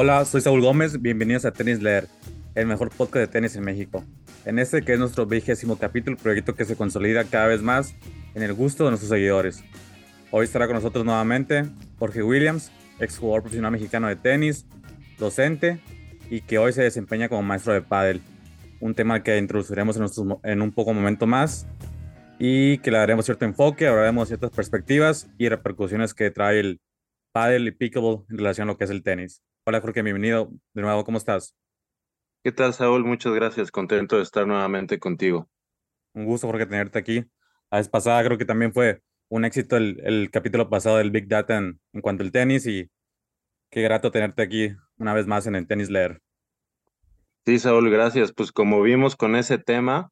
[0.00, 2.06] Hola, soy Saúl Gómez, bienvenidos a Tenis Leer,
[2.54, 4.04] el mejor podcast de tenis en México.
[4.44, 7.96] En este que es nuestro vigésimo capítulo, proyecto que se consolida cada vez más
[8.36, 9.64] en el gusto de nuestros seguidores.
[10.30, 11.64] Hoy estará con nosotros nuevamente
[11.98, 12.70] Jorge Williams,
[13.00, 14.66] ex jugador profesional mexicano de tenis,
[15.18, 15.80] docente
[16.30, 18.22] y que hoy se desempeña como maestro de pádel.
[18.78, 20.06] Un tema que introduciremos en,
[20.44, 21.66] en un poco momento más
[22.38, 26.80] y que le daremos cierto enfoque, hablaremos ciertas perspectivas y repercusiones que trae el
[27.32, 29.42] pádel y pickleball en relación a lo que es el tenis.
[29.70, 31.54] Hola Jorge, bienvenido de nuevo, ¿cómo estás?
[32.42, 33.04] ¿Qué tal Saúl?
[33.04, 35.46] Muchas gracias, contento de estar nuevamente contigo.
[36.14, 37.26] Un gusto Jorge tenerte aquí.
[37.70, 41.28] La vez pasada creo que también fue un éxito el, el capítulo pasado del Big
[41.28, 42.88] Data en, en, cuanto al tenis y
[43.70, 46.22] qué grato tenerte aquí una vez más en el tenis leer.
[47.44, 48.32] Sí, Saúl, gracias.
[48.32, 50.10] Pues como vimos con ese tema,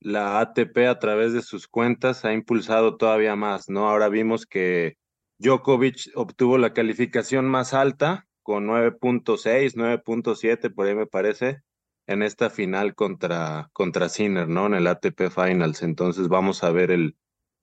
[0.00, 3.88] la ATP a través de sus cuentas ha impulsado todavía más, ¿no?
[3.88, 4.98] Ahora vimos que
[5.38, 11.60] Djokovic obtuvo la calificación más alta con 9.6, 9.7, por ahí me parece,
[12.06, 14.68] en esta final contra, contra Sinner, ¿no?
[14.68, 15.82] En el ATP Finals.
[15.82, 17.14] Entonces vamos a ver el,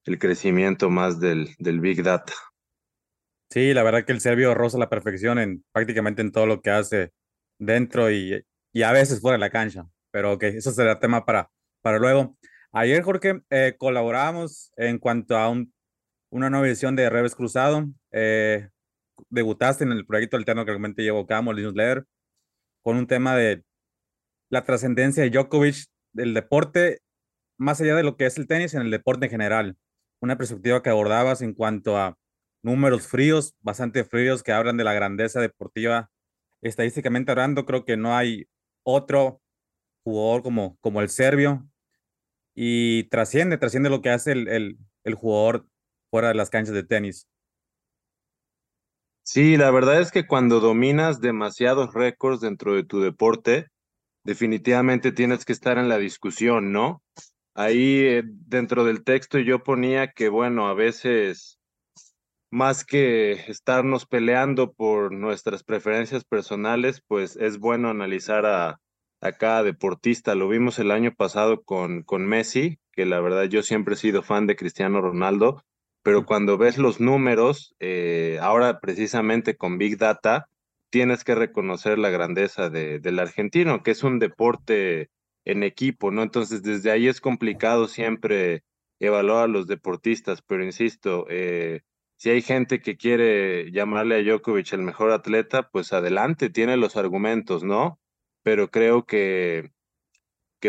[0.03, 2.33] el crecimiento más del, del Big Data.
[3.49, 6.69] Sí, la verdad que el serbio roza la perfección en prácticamente en todo lo que
[6.69, 7.13] hace
[7.57, 9.87] dentro y, y a veces fuera de la cancha.
[10.11, 11.49] Pero ok, eso será tema para,
[11.81, 12.37] para luego.
[12.71, 15.73] Ayer, Jorge, eh, colaboramos en cuanto a un,
[16.29, 17.87] una nueva edición de Reves Cruzado.
[18.11, 18.69] Eh,
[19.29, 22.05] debutaste en el proyecto alterno que realmente llevo a cabo, el newsletter,
[22.83, 23.63] con un tema de
[24.49, 26.99] la trascendencia de Djokovic del deporte,
[27.57, 29.77] más allá de lo que es el tenis, en el deporte en general.
[30.21, 32.17] Una perspectiva que abordabas en cuanto a
[32.63, 36.09] números fríos, bastante fríos, que hablan de la grandeza deportiva.
[36.61, 38.47] Estadísticamente hablando, creo que no hay
[38.83, 39.41] otro
[40.03, 41.67] jugador como, como el serbio
[42.55, 45.67] y trasciende, trasciende lo que hace el, el, el jugador
[46.09, 47.27] fuera de las canchas de tenis.
[49.27, 53.69] Sí, la verdad es que cuando dominas demasiados récords dentro de tu deporte,
[54.23, 57.01] definitivamente tienes que estar en la discusión, ¿no?
[57.55, 61.59] Ahí eh, dentro del texto yo ponía que, bueno, a veces
[62.51, 68.79] más que estarnos peleando por nuestras preferencias personales, pues es bueno analizar a,
[69.39, 70.35] cada deportista.
[70.35, 74.45] Lo vimos el año pasado con Messi, que la verdad yo siempre he sido fan
[74.45, 75.63] de Cristiano Ronaldo,
[76.05, 80.47] pero cuando ves los números, eh, ahora precisamente con Big Data,
[80.91, 85.09] tienes que reconocer la grandeza de, del argentino, que es un deporte
[85.45, 86.21] en equipo, ¿no?
[86.21, 88.63] Entonces, desde ahí es complicado siempre
[88.99, 91.81] evaluar a los deportistas, pero insisto, eh,
[92.17, 96.97] si hay gente que quiere llamarle a Djokovic el mejor atleta, pues adelante, tiene los
[96.97, 97.99] argumentos, ¿no?
[98.43, 99.71] Pero creo que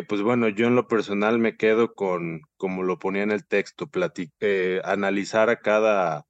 [0.03, 3.89] pues bueno, yo en lo personal me quedo con, como lo ponía en el texto,
[4.41, 6.27] eh, analizar a cada,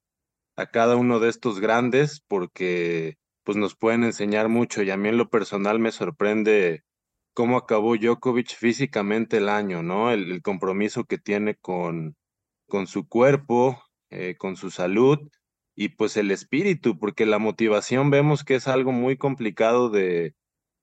[0.56, 5.08] a cada uno de estos grandes porque pues nos pueden enseñar mucho y a mí
[5.08, 6.82] en lo personal me sorprende
[7.34, 10.10] cómo acabó Djokovic físicamente el año, ¿no?
[10.10, 12.16] El, compromiso que tiene con,
[12.68, 15.18] con su cuerpo, eh, con su salud
[15.76, 20.34] y pues el espíritu, porque la motivación vemos que es algo muy complicado de,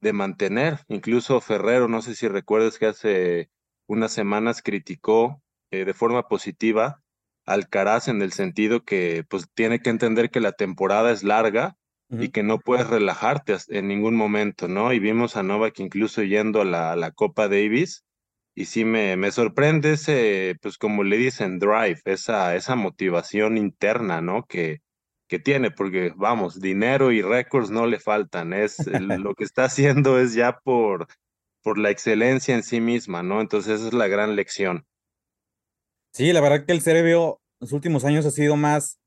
[0.03, 0.79] de mantener.
[0.87, 3.49] Incluso Ferrero, no sé si recuerdas que hace
[3.87, 5.41] unas semanas criticó
[5.71, 7.01] eh, de forma positiva
[7.45, 11.77] al Caraz en el sentido que pues tiene que entender que la temporada es larga
[12.09, 14.93] y que no puedes relajarte en ningún momento, ¿no?
[14.93, 18.05] Y vimos a Novak incluso yendo a la, a la Copa Davis
[18.53, 24.21] y sí me, me sorprende ese, pues como le dicen, drive, esa, esa motivación interna,
[24.21, 24.45] ¿no?
[24.45, 24.82] Que,
[25.39, 30.33] tiene, porque vamos, dinero y récords no le faltan, es lo que está haciendo es
[30.33, 31.07] ya por,
[31.61, 33.41] por la excelencia en sí misma, ¿no?
[33.41, 34.85] Entonces esa es la gran lección.
[36.13, 38.99] Sí, la verdad que el serbio en los últimos años ha sido más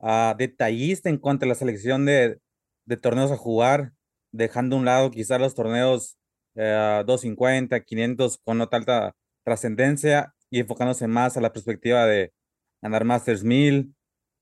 [0.00, 2.38] uh, detallista en cuanto a la selección de,
[2.84, 3.92] de, torneos a jugar,
[4.32, 6.18] dejando a un lado quizás los torneos
[6.56, 12.32] uh, 250, 500 con no tanta trascendencia y enfocándose más a la perspectiva de
[12.82, 13.94] ganar Masters 1000,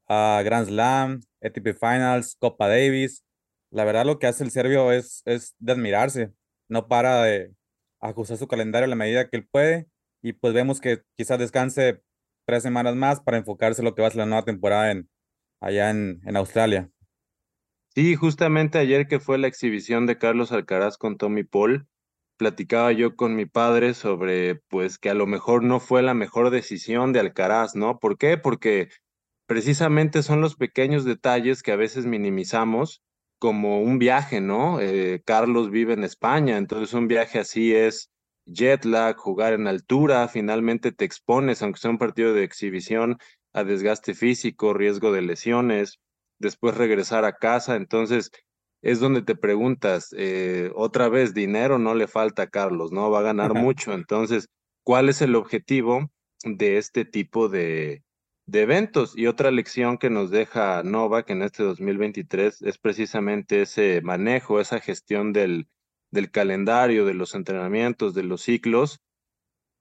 [0.08, 3.24] uh, Grand Slam, ATP Finals, Copa Davis.
[3.70, 6.32] La verdad lo que hace el serbio es, es de admirarse.
[6.68, 7.54] No para de
[8.00, 9.88] ajustar su calendario a la medida que él puede
[10.22, 12.02] y pues vemos que quizás descanse
[12.46, 15.08] tres semanas más para enfocarse en lo que va a ser la nueva temporada en,
[15.60, 16.90] allá en, en Australia.
[17.94, 21.88] Sí, justamente ayer que fue la exhibición de Carlos Alcaraz con Tommy Paul,
[22.36, 26.50] platicaba yo con mi padre sobre pues que a lo mejor no fue la mejor
[26.50, 27.98] decisión de Alcaraz, ¿no?
[27.98, 28.38] ¿Por qué?
[28.38, 28.88] Porque
[29.48, 33.02] precisamente son los pequeños detalles que a veces minimizamos
[33.38, 34.78] como un viaje, ¿no?
[34.78, 38.10] Eh, Carlos vive en España, entonces un viaje así es
[38.44, 43.16] jet lag, jugar en altura, finalmente te expones, aunque sea un partido de exhibición,
[43.54, 45.98] a desgaste físico, riesgo de lesiones,
[46.38, 48.30] después regresar a casa, entonces
[48.82, 53.10] es donde te preguntas, eh, otra vez, dinero no le falta a Carlos, ¿no?
[53.10, 53.94] Va a ganar mucho.
[53.94, 54.48] Entonces,
[54.84, 56.10] ¿cuál es el objetivo
[56.44, 58.02] de este tipo de,
[58.48, 59.16] de eventos?
[59.16, 64.80] Y otra lección que nos deja Novak en este 2023 es precisamente ese manejo, esa
[64.80, 65.68] gestión del,
[66.10, 69.00] del calendario, de los entrenamientos, de los ciclos,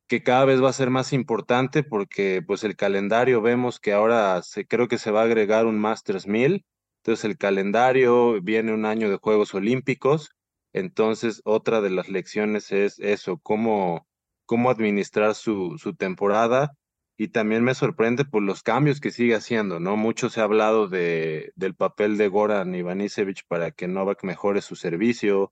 [0.07, 4.41] que cada vez va a ser más importante porque pues el calendario vemos que ahora
[4.41, 6.65] se, creo que se va a agregar un Masters 1000,
[6.97, 10.31] entonces el calendario viene un año de Juegos Olímpicos,
[10.73, 14.07] entonces otra de las lecciones es eso, cómo,
[14.45, 16.73] cómo administrar su, su temporada
[17.17, 19.97] y también me sorprende por los cambios que sigue haciendo, ¿no?
[19.97, 24.75] Mucho se ha hablado de, del papel de Goran Ivanisevic para que Novak mejore su
[24.75, 25.51] servicio,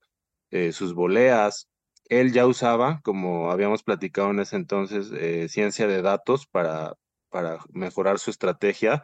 [0.50, 1.68] eh, sus voleas,
[2.08, 6.94] él ya usaba, como habíamos platicado en ese entonces, eh, ciencia de datos para,
[7.30, 9.02] para mejorar su estrategia,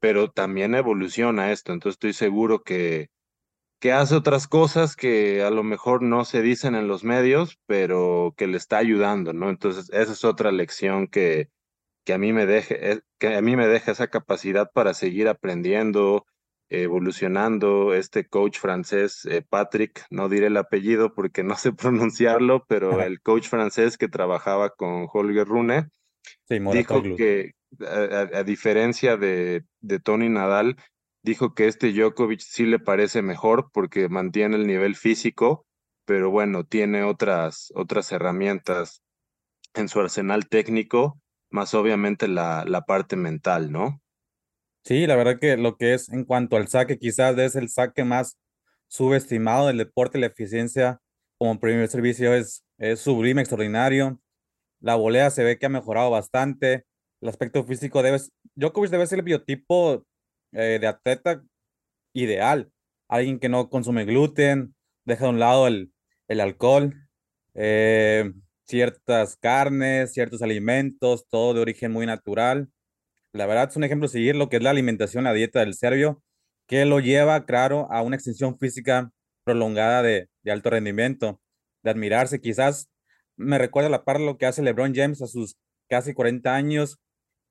[0.00, 1.72] pero también evoluciona esto.
[1.72, 3.08] Entonces estoy seguro que,
[3.80, 8.34] que hace otras cosas que a lo mejor no se dicen en los medios, pero
[8.36, 9.50] que le está ayudando, ¿no?
[9.50, 11.50] Entonces esa es otra lección que,
[12.08, 15.28] que a mí me deje, eh, que a mí me deja esa capacidad para seguir
[15.28, 16.24] aprendiendo,
[16.70, 17.92] evolucionando.
[17.92, 23.20] Este coach francés, eh, Patrick, no diré el apellido porque no sé pronunciarlo, pero el
[23.20, 25.90] coach francés que trabajaba con Holger Rune,
[26.48, 27.52] dijo que
[27.86, 30.76] a, diferencia de, de Tony Nadal,
[31.22, 35.66] dijo que este Djokovic sí le parece mejor porque mantiene el nivel físico,
[36.06, 39.02] pero bueno, tiene otras, otras herramientas
[39.74, 41.20] en su arsenal técnico,
[41.50, 44.02] más obviamente la, la parte mental, ¿no?
[44.84, 48.04] Sí, la verdad que lo que es en cuanto al saque, quizás es el saque
[48.04, 48.38] más
[48.88, 51.00] subestimado del deporte, la eficiencia
[51.38, 52.64] como primer servicio es,
[52.96, 54.20] sublime, extraordinario.
[54.80, 56.84] La volea se ve que ha mejorado bastante.
[57.20, 58.18] El aspecto físico debe,
[58.54, 60.04] Djokovic debe ser el biotipo
[60.52, 61.42] eh, de atleta
[62.12, 62.70] ideal.
[63.08, 64.74] Alguien que no consume gluten,
[65.04, 65.92] deja de un lado el,
[66.28, 66.94] el alcohol,
[67.54, 68.32] eh,
[68.68, 72.70] ciertas carnes, ciertos alimentos, todo de origen muy natural.
[73.32, 76.22] La verdad es un ejemplo seguir lo que es la alimentación, la dieta del serbio,
[76.66, 79.10] que lo lleva, claro, a una extensión física
[79.44, 81.40] prolongada de, alto rendimiento,
[81.82, 82.40] de admirarse.
[82.40, 82.90] Quizás
[83.36, 85.56] me recuerda la par lo que hace LeBron James a sus
[85.88, 86.98] casi 40 años,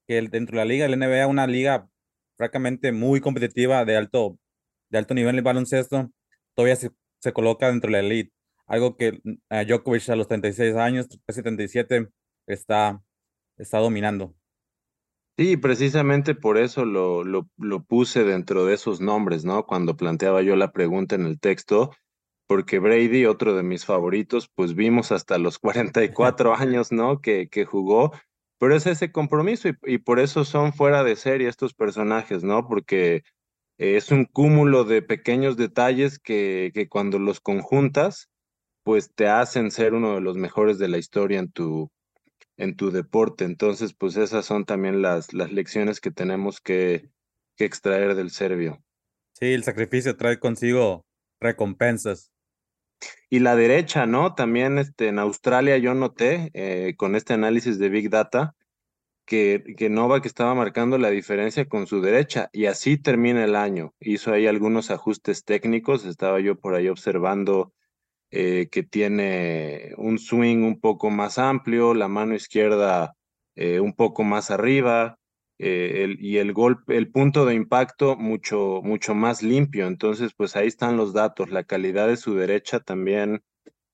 [0.07, 1.89] que dentro de la liga del NBA, una liga
[2.37, 4.39] francamente muy competitiva de alto,
[4.89, 6.11] de alto nivel el baloncesto,
[6.55, 8.36] todavía se, se coloca dentro de la elite.
[8.67, 12.09] Algo que uh, Djokovic a los 36 años, 77,
[12.45, 13.01] está,
[13.57, 14.35] está dominando.
[15.37, 19.65] Sí, precisamente por eso lo, lo, lo, puse dentro de esos nombres, ¿no?
[19.67, 21.91] Cuando planteaba yo la pregunta en el texto,
[22.47, 27.21] porque Brady, otro de mis favoritos, pues vimos hasta los 44 años, ¿no?
[27.21, 28.11] Que, que jugó,
[28.57, 32.67] pero es ese compromiso y, y, por eso son fuera de serie estos personajes, ¿no?
[32.67, 33.23] Porque
[33.77, 38.29] es un cúmulo de pequeños detalles que, que cuando los conjuntas,
[38.87, 41.91] pues te hacen ser uno de los mejores de la historia en tu,
[42.55, 43.43] en tu deporte.
[43.43, 47.09] Entonces, pues esas son también las, las lecciones que tenemos que,
[47.57, 48.81] que extraer del serbio.
[49.33, 51.05] Sí, el sacrificio trae consigo
[51.41, 52.31] recompensas.
[53.29, 54.35] Y la derecha, ¿no?
[54.35, 58.55] También este, en Australia yo noté eh, con este análisis de Big Data
[59.25, 63.93] que, que Novak estaba marcando la diferencia con su derecha y así termina el año.
[63.99, 67.73] Hizo ahí algunos ajustes técnicos, estaba yo por ahí observando
[68.31, 73.13] eh, que tiene un swing un poco más amplio, la mano izquierda
[73.55, 75.17] eh, un poco más arriba
[75.59, 79.87] eh, y el golpe, el punto de impacto mucho, mucho más limpio.
[79.87, 83.41] Entonces, pues ahí están los datos, la calidad de su derecha también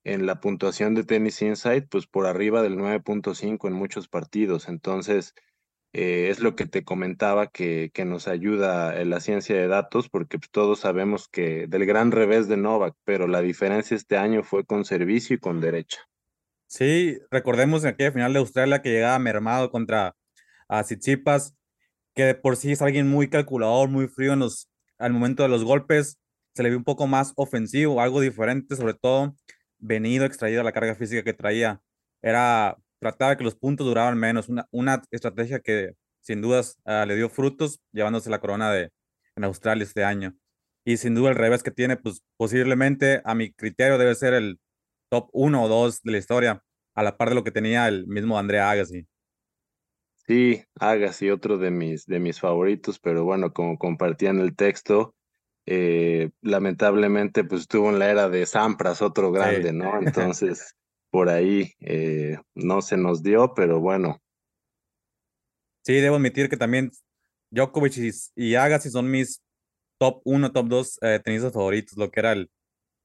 [0.03, 4.67] en la puntuación de Tennis Insight, pues por arriba del 9.5 en muchos partidos.
[4.67, 5.33] Entonces,
[5.93, 10.09] eh, es lo que te comentaba que, que nos ayuda en la ciencia de datos,
[10.09, 14.43] porque pues, todos sabemos que del gran revés de Novak, pero la diferencia este año
[14.43, 15.99] fue con servicio y con derecha.
[16.65, 20.15] Sí, recordemos en aquella final de Australia que llegaba mermado contra
[20.67, 21.53] a Tsitsipas,
[22.15, 25.63] que por sí es alguien muy calculador, muy frío en los, al momento de los
[25.63, 26.17] golpes,
[26.55, 29.35] se le vio un poco más ofensivo, algo diferente, sobre todo
[29.77, 31.81] venido, extraído la carga física que traía.
[32.21, 35.91] Era trataba que los puntos duraban menos, una, una estrategia que
[36.21, 38.91] sin dudas uh, le dio frutos, llevándose la corona de,
[39.35, 40.33] en Australia este año.
[40.85, 44.57] Y sin duda el revés que tiene, pues posiblemente a mi criterio debe ser el
[45.09, 46.63] top 1 o 2 de la historia,
[46.95, 49.05] a la par de lo que tenía el mismo Andrea Agassi.
[50.25, 55.13] Sí, Agassi, otro de mis, de mis favoritos, pero bueno, como compartían el texto,
[55.65, 59.75] eh, lamentablemente pues estuvo en la era de Sampras, otro grande, sí.
[59.75, 59.99] ¿no?
[60.01, 60.75] Entonces
[61.13, 64.19] por ahí eh, no se nos dio, pero bueno.
[65.85, 66.89] Sí, debo admitir que también
[67.51, 67.93] Djokovic
[68.35, 69.43] y, Agassi son mis
[69.99, 71.99] top 1, top 2 eh, tenistas favoritos.
[71.99, 72.49] Lo que era el,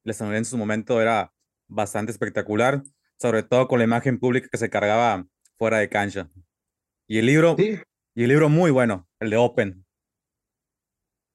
[0.04, 1.34] el estadounidense en su momento era
[1.68, 2.82] bastante espectacular,
[3.20, 5.26] sobre todo con la imagen pública que se cargaba
[5.58, 6.30] fuera de cancha.
[7.06, 7.78] Y el libro, Sí,
[8.14, 9.84] y el libro muy bueno, el de Open.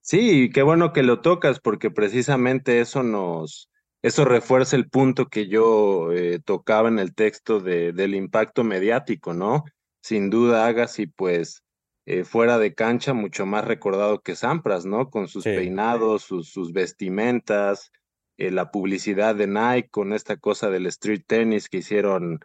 [0.02, 3.70] sí, qué bueno que lo tocas porque precisamente eso nos,
[4.04, 9.34] eso refuerza el punto que yo eh, tocaba en el texto de, del impacto mediático,
[9.34, 9.64] ¿no?
[10.02, 11.64] Sin duda Agassi, pues
[12.06, 15.10] eh, fuera de cancha, mucho más recordado que Sampras, ¿no?
[15.10, 17.92] Con sus Sí, peinados, sus, sus vestimentas,
[18.38, 22.40] eh, la publicidad de Nike con esta cosa del street tennis que hicieron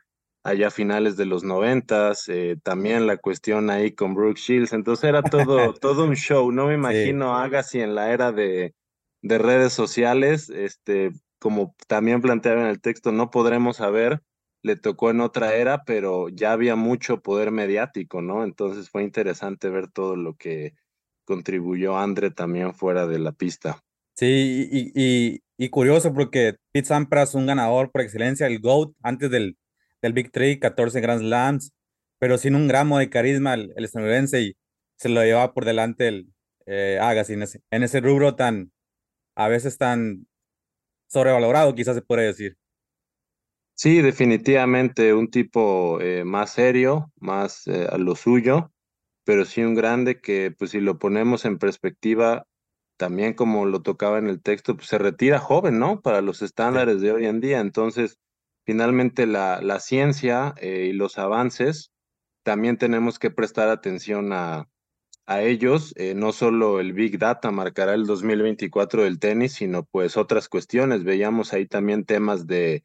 [0.44, 5.04] allá a finales de los noventas, eh, también la cuestión ahí con Brooke Shields, entonces
[5.08, 8.74] era todo, todo un show, no me imagino Agassi en la era de,
[9.22, 14.22] de redes sociales, este, como también planteaba en el texto, no podremos saber,
[14.62, 18.44] le tocó en otra era, pero ya había mucho poder mediático, ¿no?
[18.44, 20.74] Entonces fue interesante ver todo lo que
[21.24, 23.82] contribuyó Andre también fuera de la pista.
[24.14, 29.56] sí, y, y, curioso porque Pete Sampras, un ganador por excelencia, el GOAT, antes del,
[30.02, 31.72] del Big Three, 14 Grand Slams,
[32.18, 34.56] pero sin un gramo de carisma el, el estadounidense y
[34.96, 36.32] se lo llevaba por delante el
[36.66, 38.72] eh, Agassi en ese, en ese rubro tan,
[39.36, 40.26] a veces tan
[41.08, 42.56] sobrevalorado, quizás se puede decir.
[43.74, 48.72] Sí, definitivamente un tipo eh, más serio, más eh, a lo suyo,
[49.24, 52.44] pero sí un grande que, pues si lo ponemos en perspectiva,
[52.96, 56.00] también como lo tocaba en el texto, pues se retira joven, ¿no?
[56.02, 56.44] Para los Sí.
[56.46, 57.60] estándares de hoy en día.
[57.60, 58.18] Entonces,
[58.66, 61.92] finalmente la, la ciencia eh, y los avances,
[62.44, 64.68] también tenemos que prestar atención a,
[65.28, 65.94] a ellos.
[65.96, 71.04] Eh, no solo el Big Data marcará el 2024 del tenis, sino pues otras cuestiones.
[71.04, 72.84] Veíamos ahí también temas de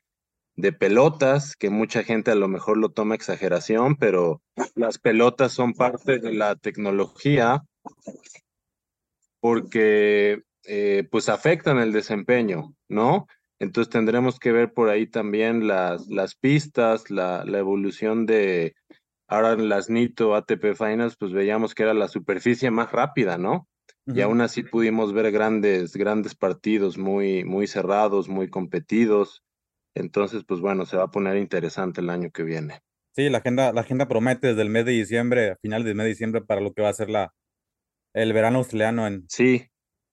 [0.55, 4.41] de pelotas, que mucha gente a lo mejor lo toma exageración, pero
[4.75, 7.63] las pelotas son parte de la tecnología
[9.39, 13.27] porque eh, pues afectan el desempeño, ¿no?
[13.59, 18.75] Entonces tendremos que ver por ahí también las, las pistas, la, la evolución de,
[19.33, 23.67] ahora en las NITO ATP Finals, pues veíamos que era la superficie más rápida, ¿no?
[24.05, 29.43] Y aún así pudimos ver grandes, grandes partidos muy, muy cerrados, muy competidos.
[29.95, 32.81] Entonces, pues bueno, se va a poner interesante el año que viene.
[33.15, 36.03] Sí, la agenda, la agenda promete desde el mes de diciembre, a finales del mes
[36.05, 37.33] de diciembre, para lo que va a ser la,
[38.13, 39.25] el verano australiano en...
[39.29, 39.69] Sí,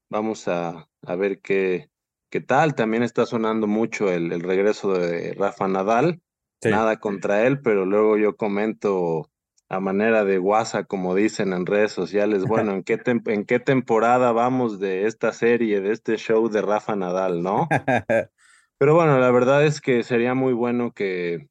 [0.08, 1.90] vamos a, a ver qué,
[2.30, 2.76] qué tal.
[2.76, 6.20] También está sonando mucho el, el regreso de Rafa Nadal.
[6.60, 6.68] Sí.
[6.68, 9.30] Nada contra él, pero luego yo comento
[9.70, 14.32] a manera de guasa, como dicen en redes sociales, bueno, ¿en qué, en qué temporada
[14.32, 17.68] vamos de esta serie, de este show de Rafa Nadal, ¿no?
[18.78, 21.46] Pero bueno, la verdad es que sería muy bueno que,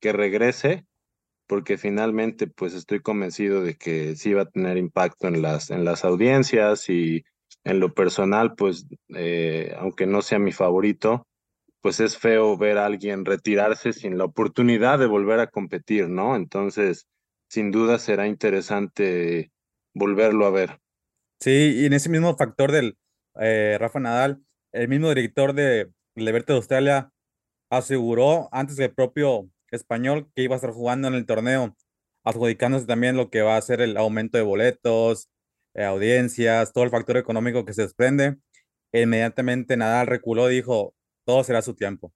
[0.00, 0.84] que regrese
[1.46, 5.84] porque finalmente pues estoy convencido de que sí va a tener impacto en las, en
[5.84, 7.24] las audiencias y
[7.62, 11.26] en lo personal pues eh, aunque no sea mi favorito,
[11.82, 16.36] pues es feo ver a alguien retirarse sin la oportunidad de volver a competir, ¿no?
[16.36, 17.08] Entonces,
[17.48, 19.50] sin duda será interesante
[19.92, 20.78] volverlo a ver.
[21.40, 22.96] Sí, y en ese mismo factor del
[23.40, 27.10] eh, Rafa Nadal, el mismo director de Liberty de Australia
[27.68, 31.76] aseguró antes que el propio español que iba a estar jugando en el torneo,
[32.22, 35.28] adjudicándose también lo que va a ser el aumento de boletos,
[35.74, 38.36] eh, audiencias, todo el factor económico que se desprende.
[38.92, 40.94] Inmediatamente Nadal reculó dijo,
[41.24, 42.12] todo será su tiempo.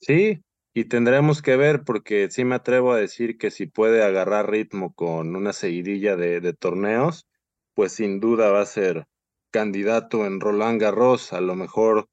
[0.00, 0.42] Sí,
[0.74, 4.94] y tendremos que ver porque sí me atrevo a decir que si puede agarrar ritmo
[4.94, 7.26] con una seguidilla de, de torneos,
[7.74, 9.04] pues sin duda va a ser
[9.50, 11.32] candidato en Roland Garros.
[11.32, 12.08] A lo mejor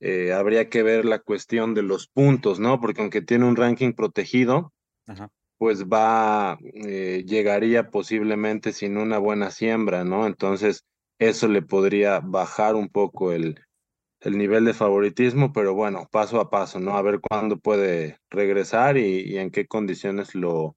[0.00, 2.80] eh, habría que ver la cuestión de los puntos, ¿no?
[2.80, 4.72] Porque aunque tiene un ranking protegido,
[5.06, 5.30] Ajá.
[5.58, 10.26] pues va, eh, llegaría posiblemente sin una buena siembra, ¿no?
[10.26, 10.84] Entonces,
[11.18, 13.60] eso le podría bajar un poco el
[14.20, 16.96] el nivel de favoritismo, pero bueno, paso a paso, ¿no?
[16.96, 20.76] A ver cuándo puede regresar y, y en qué condiciones lo,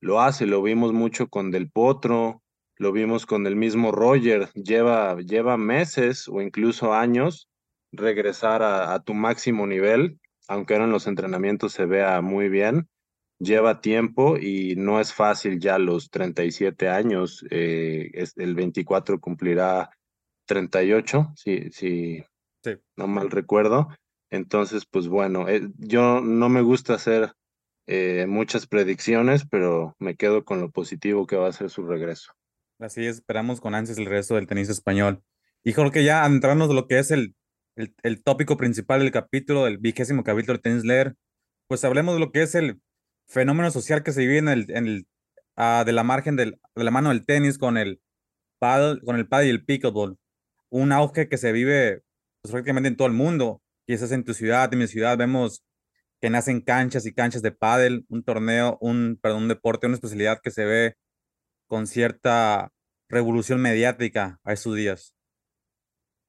[0.00, 0.46] lo hace.
[0.46, 2.42] Lo vimos mucho con Del Potro,
[2.76, 7.48] lo vimos con el mismo Roger, lleva, lleva meses o incluso años
[7.92, 12.88] regresar a, tu máximo nivel, aunque ahora en los entrenamientos se vea muy bien.
[13.38, 17.44] Lleva tiempo y no es fácil ya los 37 años.
[17.50, 19.90] eh, es, el 24 cumplirá
[20.46, 22.24] 38, sí, sí,
[22.62, 22.76] Sí.
[22.96, 23.88] no mal recuerdo.
[24.30, 27.32] Entonces, pues bueno, eh, yo no me gusta hacer
[27.86, 32.32] eh, muchas predicciones, pero me quedo con lo positivo que va a ser su regreso.
[32.78, 35.22] Así es, esperamos con ansias el resto del tenis español.
[35.64, 37.34] Y Jorge, ya adentrarnos de lo que es el,
[37.76, 41.14] el, el tópico principal del capítulo, del vigésimo capítulo de Tenis Leer,
[41.68, 42.80] pues hablemos de lo que es el
[43.26, 45.06] fenómeno social que se vive en el, en el,
[45.56, 48.00] ah, de la margen del, de la mano del tenis con el
[48.58, 50.18] paddle, con el paddle y el pickleball.
[50.70, 52.02] un auge que se vive
[52.42, 53.62] pues, prácticamente en todo el mundo.
[53.86, 55.62] Quizás en tu ciudad, en mi ciudad, vemos
[56.20, 60.40] que nacen canchas y canchas de pádel, un torneo, un, perdón, un deporte, una especialidad
[60.40, 60.96] que se ve
[61.66, 62.70] con cierta
[63.08, 65.14] revolución mediática a esos días.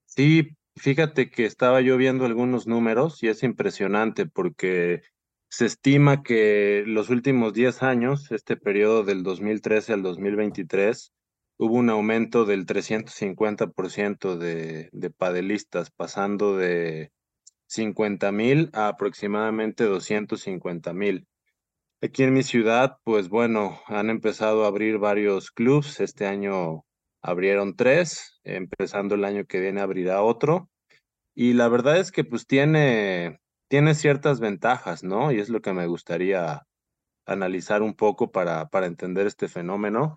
[0.05, 5.01] Sí, fíjate que estaba yo viendo algunos números y es impresionante porque
[5.49, 11.13] se estima que los últimos 10 años, este periodo del 2013 al 2023,
[11.57, 17.11] hubo un aumento del 350% de, de padelistas, pasando de
[17.67, 21.27] 50 mil a aproximadamente 250 mil.
[22.01, 25.99] Aquí en mi ciudad, pues bueno, han empezado a abrir varios clubs.
[25.99, 26.83] Este año
[27.21, 30.69] abrieron tres, empezando el año que viene abrirá otro.
[31.33, 33.39] Y la verdad es que pues tiene
[33.73, 35.31] tiene ciertas ventajas, ¿no?
[35.31, 36.61] Y es lo que me gustaría
[37.25, 40.15] analizar un poco para, para entender este fenómeno.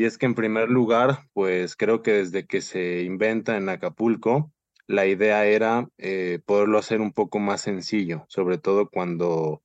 [0.00, 4.50] Y es que en primer lugar, pues creo que desde que se inventa en Acapulco,
[4.86, 9.62] la idea era eh, poderlo hacer un poco más sencillo, sobre todo cuando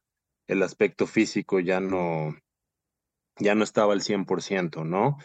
[0.48, 2.36] el aspecto físico ya no,
[3.40, 5.16] ya no estaba al 100%, ¿no?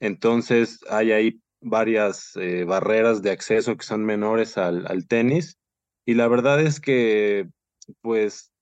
[0.00, 5.58] Entonces hay ahí varias eh, barreras de acceso que son menores al, al tenis
[6.06, 7.50] y la verdad es que,
[8.00, 8.53] pues,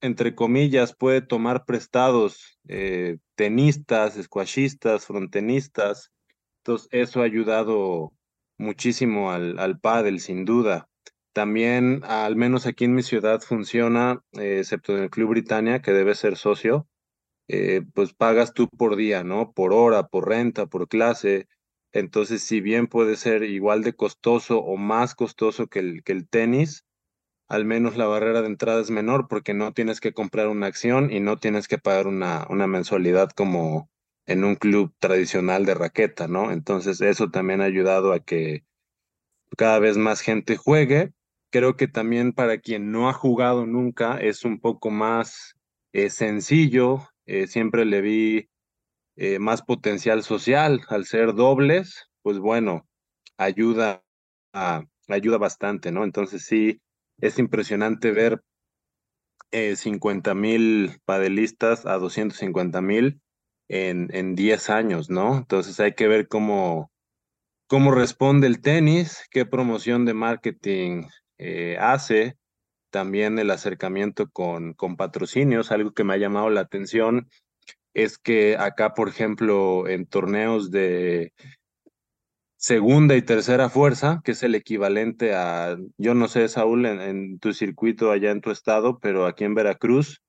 [0.00, 6.12] entre comillas, puede tomar prestados eh, tenistas, squashistas, frontenistas.
[6.58, 8.12] Entonces, eso ha ayudado
[8.58, 10.88] muchísimo al, al pádel, sin duda.
[11.32, 15.92] También, al menos aquí en mi ciudad, funciona, eh, excepto en el Club Britannia, que
[15.92, 16.88] debe ser socio,
[17.48, 19.52] eh, pues pagas tú por día, ¿no?
[19.52, 21.48] Por hora, por renta, por clase.
[21.92, 26.28] Entonces, si bien puede ser igual de costoso o más costoso que el, que el
[26.28, 26.84] tenis,
[27.50, 31.12] al menos la barrera de entrada es menor porque no tienes que comprar una acción
[31.12, 33.90] y no tienes que pagar una, una mensualidad como
[34.26, 36.52] en un club tradicional de raqueta, ¿no?
[36.52, 38.64] Entonces, eso también ha ayudado a que
[39.56, 41.12] cada vez más gente juegue.
[41.50, 45.56] Creo que también para quien no ha jugado nunca es un poco más
[45.92, 47.08] eh, sencillo.
[47.26, 48.48] Eh, siempre le vi
[49.16, 50.82] eh, más potencial social.
[50.88, 52.86] Al ser dobles, pues bueno,
[53.38, 54.04] ayuda,
[54.52, 56.04] a, ayuda bastante, ¿no?
[56.04, 56.80] Entonces sí,
[57.20, 58.42] es impresionante ver
[59.50, 63.20] eh, 50 mil padelistas a 250 mil
[63.68, 65.38] en, en 10 años, ¿no?
[65.38, 66.90] Entonces hay que ver cómo,
[67.66, 71.04] cómo responde el tenis, qué promoción de marketing
[71.38, 72.36] eh, hace,
[72.90, 77.28] también el acercamiento con, con patrocinios, algo que me ha llamado la atención
[77.94, 81.32] es que acá, por ejemplo, en torneos de
[82.60, 87.54] segunda y tercera fuerza, que es el equivalente a, yo no sé, Saúl, en, tu
[87.54, 90.22] circuito allá en tu estado, pero aquí en Veracruz,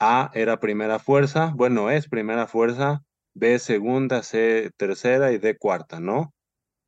[0.00, 3.04] A era primera fuerza, bueno, es primera fuerza,
[3.34, 6.34] B segunda, C tercera y D cuarta, ¿no?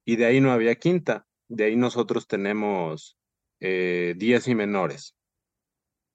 [0.05, 3.17] Y de ahí no había quinta, de ahí nosotros tenemos
[3.61, 5.15] eh, 10 y menores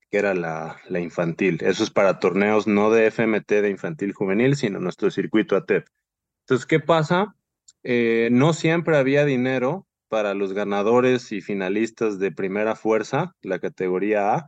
[0.10, 1.60] que era la, la, infantil.
[1.62, 5.86] Eso es para torneos no de FMT de infantil juvenil, sino nuestro circuito ATEP.
[6.46, 7.36] Entonces, ¿qué pasa?
[7.90, 14.36] Eh, no siempre había dinero para los ganadores y finalistas de primera fuerza, la categoría
[14.36, 14.48] A,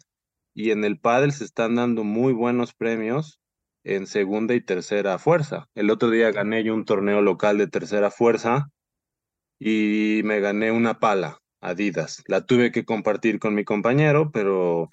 [0.54, 3.40] y en el pádel se están dando muy buenos premios
[3.86, 5.70] en segunda y tercera fuerza.
[5.74, 8.72] El otro día gané yo un torneo local de tercera fuerza
[9.58, 12.22] y me gané una pala Adidas.
[12.28, 14.90] La tuve que compartir con mi compañero, pero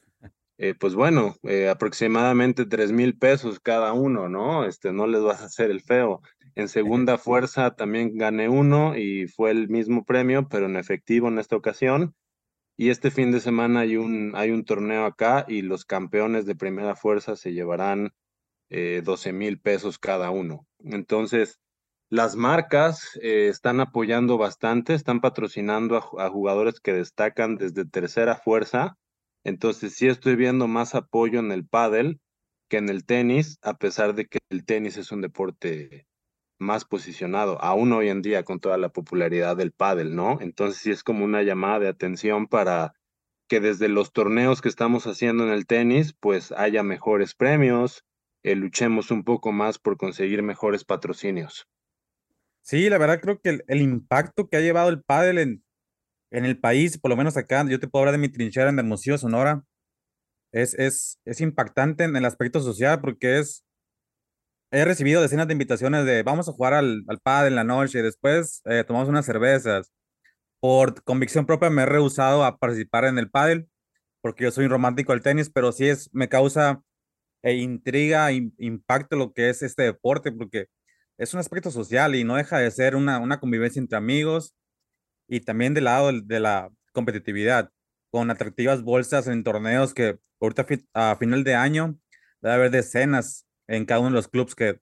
[0.59, 4.65] eh, pues bueno, eh, aproximadamente tres mil pesos cada uno, ¿no?
[4.65, 6.23] Este, no les vas a hacer el feo.
[6.57, 11.39] En segunda fuerza también gané uno y fue el mismo premio, pero en efectivo en
[11.39, 12.15] esta ocasión.
[12.77, 16.57] Y este fin de semana hay un, hay un torneo acá y los campeones de
[16.57, 18.13] primera fuerza se llevarán
[18.69, 20.67] eh, 12 mil pesos cada uno.
[20.81, 21.61] Entonces,
[22.11, 28.37] las marcas eh, están apoyando bastante, están patrocinando a, a jugadores que destacan desde tercera
[28.37, 28.97] fuerza
[29.47, 32.19] entonces sí estoy viendo más apoyo en el pádel
[32.69, 36.09] que en el tenis, a pesar de que el tenis es un deporte
[36.59, 40.39] más posicionado, aún hoy en día con toda la popularidad del pádel, ¿no?
[40.41, 42.95] Entonces sí es como una llamada de atención para
[43.49, 48.05] que desde los torneos que estamos haciendo en el tenis, pues haya mejores premios,
[48.43, 51.67] eh, luchemos un poco más por conseguir mejores patrocinios.
[52.63, 55.65] Sí, la verdad creo que el, el impacto que ha llevado el pádel en,
[56.31, 58.79] en el país, por lo menos acá, yo te puedo hablar de mi trinchera en
[58.79, 59.65] Hermosillo, Sonora,
[60.53, 63.65] es, es, es impactante en el aspecto social porque es,
[64.71, 68.03] he recibido decenas de invitaciones de vamos a jugar al, al pad en la noche,
[68.03, 69.93] después eh, tomamos unas cervezas.
[70.61, 73.69] Por convicción propia me he rehusado a participar en el pádel
[74.21, 76.83] porque yo soy un romántico del tenis, pero sí es, me causa
[77.43, 80.67] e intriga, e impacto lo que es este deporte porque
[81.17, 84.55] es un aspecto social y no deja de ser una, una convivencia entre amigos
[85.29, 87.71] y también del lado de la competitividad,
[88.11, 91.97] con atractivas bolsas en torneos que ahorita a final de año
[92.41, 94.81] debe haber decenas en cada uno de los clubes que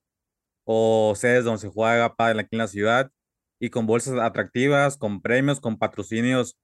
[0.65, 3.11] o sedes donde se juega pádel aquí en la ciudad
[3.59, 6.57] y con bolsas atractivas, con premios, con patrocinios,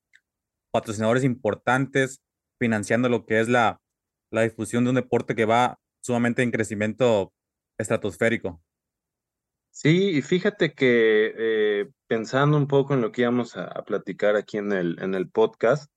[0.72, 2.22] patrocinadores importantes,
[2.60, 3.80] financiando lo que es la,
[4.32, 7.34] la difusión de un deporte que va sumamente en crecimiento
[7.78, 8.62] estratosférico.
[9.72, 14.58] Sí, y fíjate que eh, pensando un poco en lo que íbamos a, platicar aquí
[14.58, 15.92] en el, en el podcast,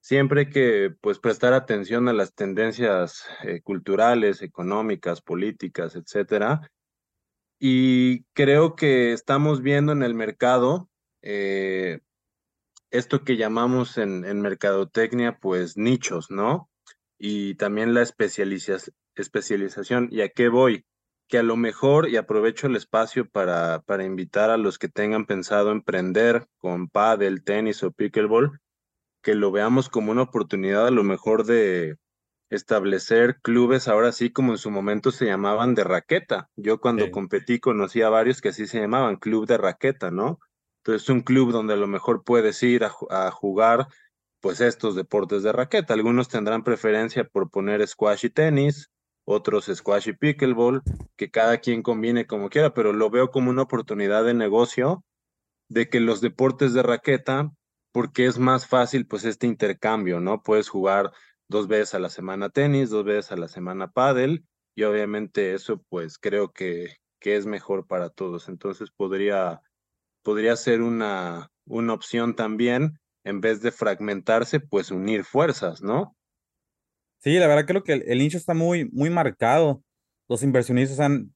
[0.00, 6.70] siempre que pues, prestar atención a las tendencias eh, culturales, económicas, políticas, etcétera.
[7.58, 10.88] Y creo que estamos viendo en el mercado
[11.22, 12.00] eh,
[12.90, 16.70] esto que llamamos en, en mercadotecnia, pues nichos, ¿no?
[17.18, 20.08] Y también la especialización.
[20.10, 20.86] ¿Y a qué voy?
[21.30, 25.26] que a lo mejor, y aprovecho el espacio para, para invitar a los que tengan
[25.26, 28.60] pensado emprender con pádel, tenis o pickleball,
[29.22, 31.96] que lo veamos como una oportunidad a lo mejor de
[32.50, 36.50] establecer clubes, ahora sí como en su momento se llamaban de raqueta.
[36.56, 40.40] Yo cuando competí conocí a varios que así se llamaban, club de raqueta, ¿no?
[40.78, 43.86] Entonces un club donde a lo mejor puedes ir a, a jugar
[44.40, 45.94] pues estos deportes de raqueta.
[45.94, 48.90] Algunos tendrán preferencia por poner squash y tenis,
[49.24, 50.82] otros squash y pickleball,
[51.16, 55.04] que cada quien combine como quiera, pero lo veo como una oportunidad de negocio
[55.68, 57.52] de que los deportes de raqueta,
[57.92, 60.42] porque es más fácil pues este intercambio, ¿no?
[60.42, 61.12] Puedes jugar
[61.48, 65.82] dos veces a la semana tenis, dos veces a la semana pádel, y obviamente eso
[65.88, 68.48] pues creo que, que es mejor para todos.
[68.48, 69.60] Entonces podría,
[70.22, 76.16] podría ser una, una opción también, en vez de fragmentarse, pues unir fuerzas, ¿no?
[77.18, 79.82] Sí, la verdad creo que el, nicho está muy, muy marcado.
[80.26, 81.34] Los inversionistas han,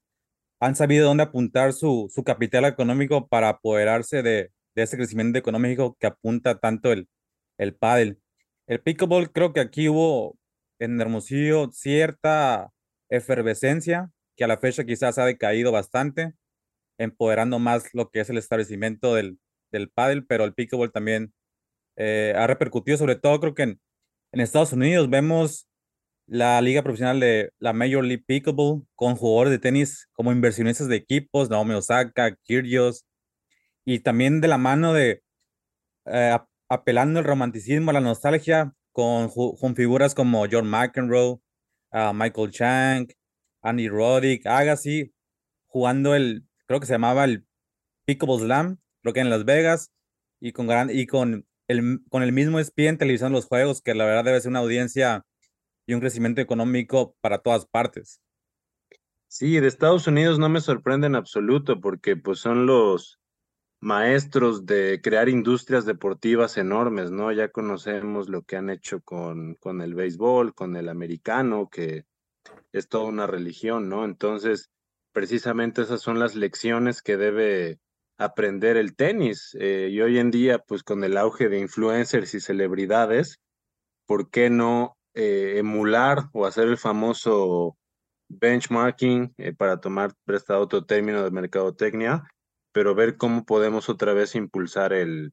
[0.60, 5.96] han sabido dónde apuntar su, su capital económico para apoderarse de, de ese crecimiento económico
[5.98, 7.08] que apunta tanto el,
[7.58, 8.20] el pádel.
[8.66, 10.38] El pickleball creo que aquí hubo
[10.78, 12.70] en Hermosillo cierta
[13.08, 16.34] efervescencia que a la fecha quizás ha decaído bastante,
[16.98, 19.38] empoderando más lo que es el establecimiento del,
[19.70, 21.32] del pádel, pero el pickleball también
[21.96, 23.80] eh, ha repercutido, sobre todo creo que en,
[24.32, 25.68] en Estados Unidos vemos
[26.26, 30.96] la liga profesional de la Major League Pickleball con jugadores de tenis como inversionistas de
[30.96, 33.04] equipos, Naomi Osaka, Kyrgios,
[33.84, 35.22] y también de la mano de
[36.06, 41.40] eh, apelando el romanticismo, a la nostalgia con, con figuras como John McEnroe,
[41.92, 43.08] uh, Michael Chang,
[43.62, 45.12] Andy Roddick, Agassi,
[45.66, 47.46] jugando el, creo que se llamaba el
[48.04, 49.90] Pickleball Slam, creo que en Las Vegas,
[50.40, 54.04] y con, gran, y con, el, con el mismo ESPN televisando los juegos, que la
[54.04, 55.24] verdad debe ser una audiencia
[55.86, 58.20] y un crecimiento económico para todas partes.
[59.28, 63.18] Sí, de Estados Unidos no me sorprende en absoluto porque pues son los
[63.84, 67.30] maestros de crear industrias deportivas enormes, ¿no?
[67.32, 72.06] Ya conocemos lo que han hecho con, con el béisbol, con el americano, que
[72.72, 74.04] es toda una religión, ¿no?
[74.04, 74.70] Entonces,
[75.12, 77.78] precisamente esas son las lecciones que debe
[78.16, 79.56] aprender el tenis.
[79.60, 83.38] Eh, y hoy en día, pues con el auge de influencers y celebridades,
[84.06, 87.76] ¿por qué no eh, emular o hacer el famoso
[88.28, 92.24] benchmarking, eh, para tomar prestado otro término de mercadotecnia,
[92.74, 95.32] pero ver cómo podemos otra vez impulsar el,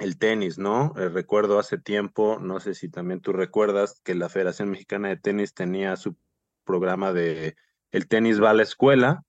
[0.00, 0.94] el tenis, ¿no?
[0.96, 5.18] Eh, recuerdo hace tiempo, no sé si también tú recuerdas, que la Federación Mexicana de
[5.18, 6.16] Tenis tenía su
[6.64, 7.56] programa de
[7.92, 9.24] el tenis va a la escuela,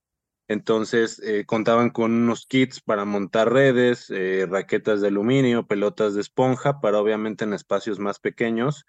[0.47, 4.12] entonces contaban con unos kits para montar redes,
[4.49, 8.86] raquetas de aluminio, pelotas de esponja, para obviamente en espacios más pequeños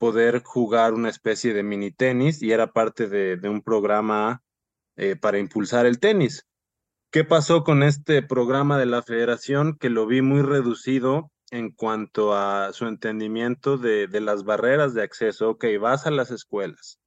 [0.00, 4.42] poder jugar una especie de mini tenis y era parte de, un programa
[4.96, 6.46] eh, para impulsar el tenis.
[7.12, 9.76] ¿Qué pasó con este programa de la federación?
[9.76, 15.50] Que lo vi muy reducido en cuanto a su entendimiento de, las barreras de acceso.
[15.50, 17.00] Ok, vas a las escuelas,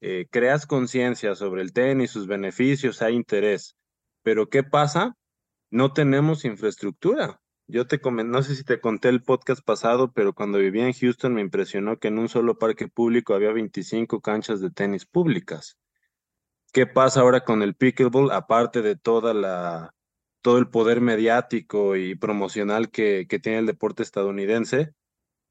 [0.00, 3.76] eh, creas conciencia sobre el tenis, sus beneficios, hay interés,
[4.22, 5.16] pero ¿qué pasa?
[5.70, 7.42] No tenemos infraestructura.
[7.66, 11.34] Yo te no sé si te conté el podcast pasado, pero cuando vivía en Houston
[11.34, 15.76] me impresionó que en un solo parque público había 25 canchas de tenis públicas.
[16.72, 18.30] ¿Qué pasa ahora con el pickleball?
[18.30, 19.94] Aparte de toda la,
[20.40, 24.94] todo el poder mediático y promocional que, que tiene el deporte estadounidense,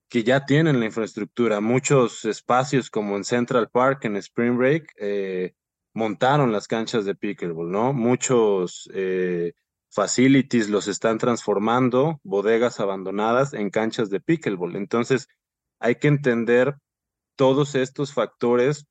[0.09, 1.61] que ya tienen la infraestructura.
[1.61, 5.53] Muchos espacios como en Central Park, en Spring Break, eh,
[5.93, 7.93] montaron las canchas de pickleball, ¿no?
[7.93, 9.53] Muchos eh,
[9.89, 14.75] facilities los están transformando, bodegas abandonadas en canchas de pickleball.
[14.75, 15.27] Entonces,
[15.79, 16.75] hay que entender
[17.35, 18.87] todos estos factores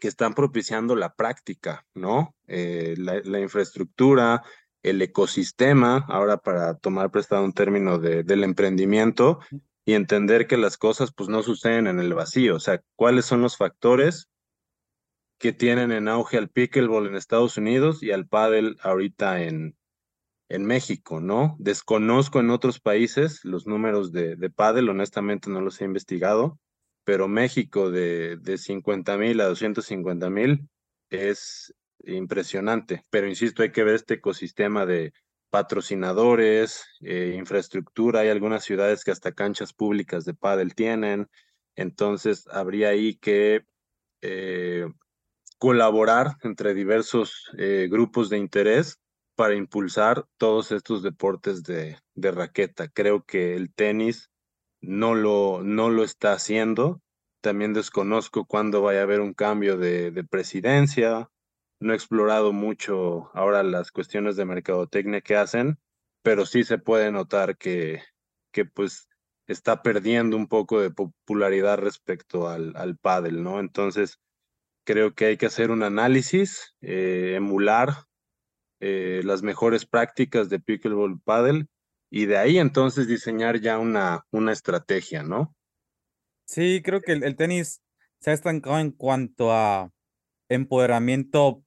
[0.00, 2.34] que están propiciando la práctica, ¿no?
[2.48, 4.42] Eh, la, infraestructura,
[4.82, 9.40] el ecosistema, ahora para tomar prestado un término de, del emprendimiento
[9.84, 13.42] y entender que las cosas pues no suceden en el vacío, o sea, cuáles son
[13.42, 14.28] los factores
[15.38, 19.76] que tienen en auge al pickleball en Estados Unidos y al paddle ahorita en,
[20.48, 21.56] en México, ¿no?
[21.58, 26.58] Desconozco en otros países los números de, de paddle, honestamente no los he investigado,
[27.10, 30.68] pero México de, de 50 mil a 250 mil
[31.08, 33.02] es impresionante.
[33.10, 35.12] Pero insisto, hay que ver este ecosistema de
[35.50, 38.20] patrocinadores, eh, infraestructura.
[38.20, 41.26] Hay algunas ciudades que hasta canchas públicas de pádel tienen.
[41.74, 43.64] Entonces, habría ahí que
[44.22, 44.86] eh,
[45.58, 49.00] colaborar entre diversos eh, grupos de interés
[49.34, 52.86] para impulsar todos estos deportes de, de raqueta.
[52.86, 54.30] Creo que el tenis
[54.80, 57.00] no lo, no lo está haciendo.
[57.40, 61.30] También desconozco cuándo vaya a haber un cambio de, de presidencia.
[61.80, 65.78] No he explorado mucho ahora las cuestiones de mercadotecnia que hacen,
[66.22, 68.02] pero sí se puede notar que,
[68.52, 69.08] que pues
[69.46, 73.58] está perdiendo un poco de popularidad respecto al, al pádel, ¿no?
[73.58, 74.18] Entonces,
[74.84, 78.04] creo que hay que hacer un análisis, eh, emular
[78.80, 81.66] eh, las mejores prácticas de pickleball paddle
[82.10, 85.54] y de ahí entonces diseñar ya una, una estrategia, ¿no?
[86.44, 87.80] Sí, creo que el, tenis
[88.18, 89.90] se ha estancado en cuanto a
[90.48, 91.62] empoderamiento,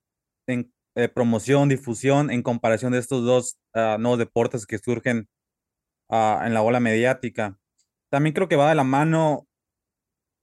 [0.45, 5.29] en eh, promoción, difusión, en comparación de estos dos uh, nuevos deportes que surgen
[6.09, 7.57] uh, en la ola mediática.
[8.09, 9.47] También creo que va de la mano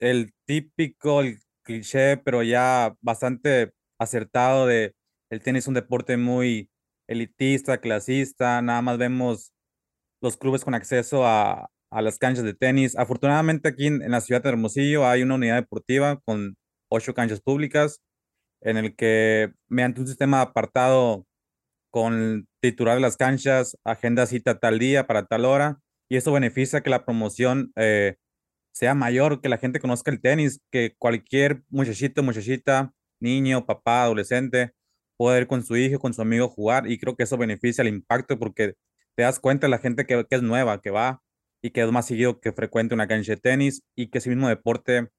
[0.01, 4.95] el típico, el cliché, pero ya bastante acertado de
[5.29, 6.71] el tenis es un deporte muy
[7.07, 9.53] elitista, clasista, nada más vemos
[10.21, 12.97] los clubes con acceso a, a las canchas de tenis.
[12.97, 16.57] Afortunadamente aquí en, la ciudad de Hermosillo hay una unidad deportiva con
[16.89, 18.01] ocho canchas públicas
[18.63, 21.27] en el que mediante un sistema apartado
[21.91, 26.83] con titular de las canchas, agenda cita tal día para tal hora, y eso beneficia
[26.83, 28.17] que la promoción eh,
[28.73, 34.73] sea mayor, que la gente conozca el tenis, que cualquier muchachito, muchachita, niño, papá, adolescente,
[35.17, 37.89] pueda ir con su hijo, con su amigo jugar, y creo que eso beneficia el
[37.89, 38.75] impacto porque
[39.17, 41.23] te das cuenta la gente que, que es nueva, que va
[41.63, 44.49] y que es más seguido que frecuente una cancha de tenis y que ese mismo
[44.49, 45.11] deporte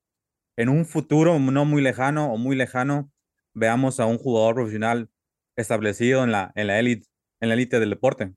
[0.58, 3.12] en un futuro no muy lejano o muy lejano
[3.54, 5.10] veamos a un jugador profesional
[5.56, 7.08] establecido en la en la élite
[7.42, 8.34] en la élite del deporte.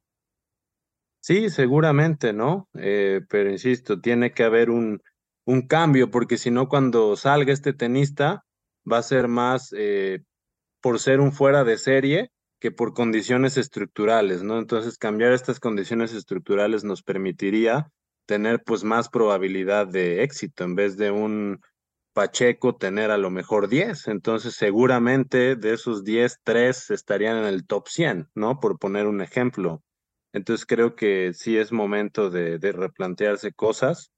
[1.20, 2.68] Sí, seguramente, ¿no?
[2.74, 5.00] Eh, pero insisto, tiene que haber un,
[5.46, 8.44] un cambio, porque si no, cuando salga este tenista,
[8.90, 10.22] va a ser más eh,
[10.82, 12.30] por ser un fuera de serie
[12.64, 14.58] que por condiciones estructurales, ¿no?
[14.58, 17.90] Entonces, cambiar estas condiciones estructurales nos permitiría
[18.24, 21.60] tener pues más probabilidad de éxito en vez de un
[22.14, 24.08] Pacheco tener a lo mejor 10.
[24.08, 28.60] Entonces, seguramente de esos 10, 3 estarían en el top 100, ¿no?
[28.60, 29.82] Por poner un ejemplo.
[30.32, 34.10] Entonces, creo que sí es momento de, de replantearse cosas.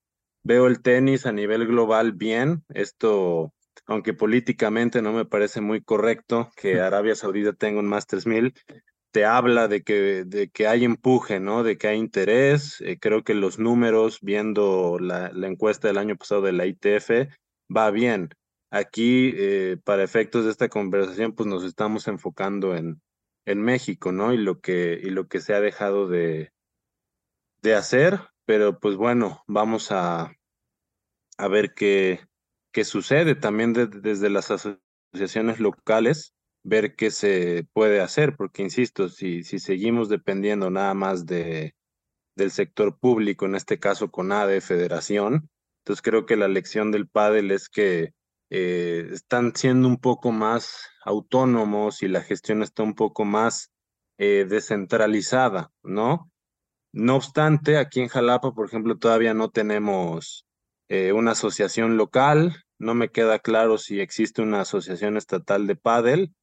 [0.44, 2.62] Veo el tenis a nivel global bien.
[2.68, 3.52] Esto,
[3.86, 8.54] aunque políticamente no me parece muy correcto que Arabia Saudita tenga un Masters 1000,
[9.10, 11.62] te habla de que, de que hay empuje, ¿no?
[11.62, 12.80] De que hay interés.
[12.82, 17.28] Eh, creo que los números, viendo la, la encuesta del año pasado de la ITF,
[17.74, 18.28] va bien.
[18.70, 23.00] Aquí, eh, para efectos de esta conversación, pues nos estamos enfocando en,
[23.46, 24.34] en México, ¿no?
[24.34, 26.52] Y lo que, y lo que se ha dejado de,
[27.62, 30.32] de hacer, pero pues bueno, vamos a,
[31.38, 32.20] a ver qué,
[32.76, 39.08] qué sucede también de, desde las asociaciones locales, ver qué se puede hacer, porque insisto,
[39.08, 41.74] si, si seguimos dependiendo nada más de,
[42.36, 47.08] del sector público, en este caso con ADE, Federación, entonces creo que la lección del
[47.08, 48.12] pádel es que
[48.50, 53.72] eh, están siendo un poco más autónomos y la gestión está un poco más
[54.18, 56.30] eh, descentralizada, ¿no?
[56.92, 60.44] No obstante, aquí en Jalapa, por ejemplo, todavía no tenemos
[60.88, 66.34] eh, una asociación local, no me queda claro si existe una asociación estatal de pádel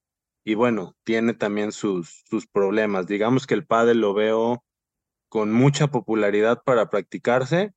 [0.45, 3.07] y bueno, tiene también sus, sus problemas.
[3.07, 4.63] Digamos que el pádel lo veo
[5.29, 7.73] con mucha popularidad para practicarse,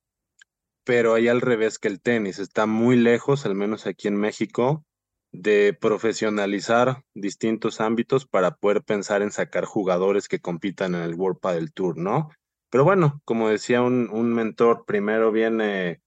[0.83, 2.39] pero hay al revés que el tenis.
[2.39, 4.85] Está muy lejos, al menos aquí en México,
[5.31, 11.39] de profesionalizar distintos ámbitos para poder pensar en sacar jugadores que compitan en el World
[11.39, 12.29] Padel Tour, ¿no?
[12.69, 16.01] Pero bueno, como decía un, un mentor, primero viene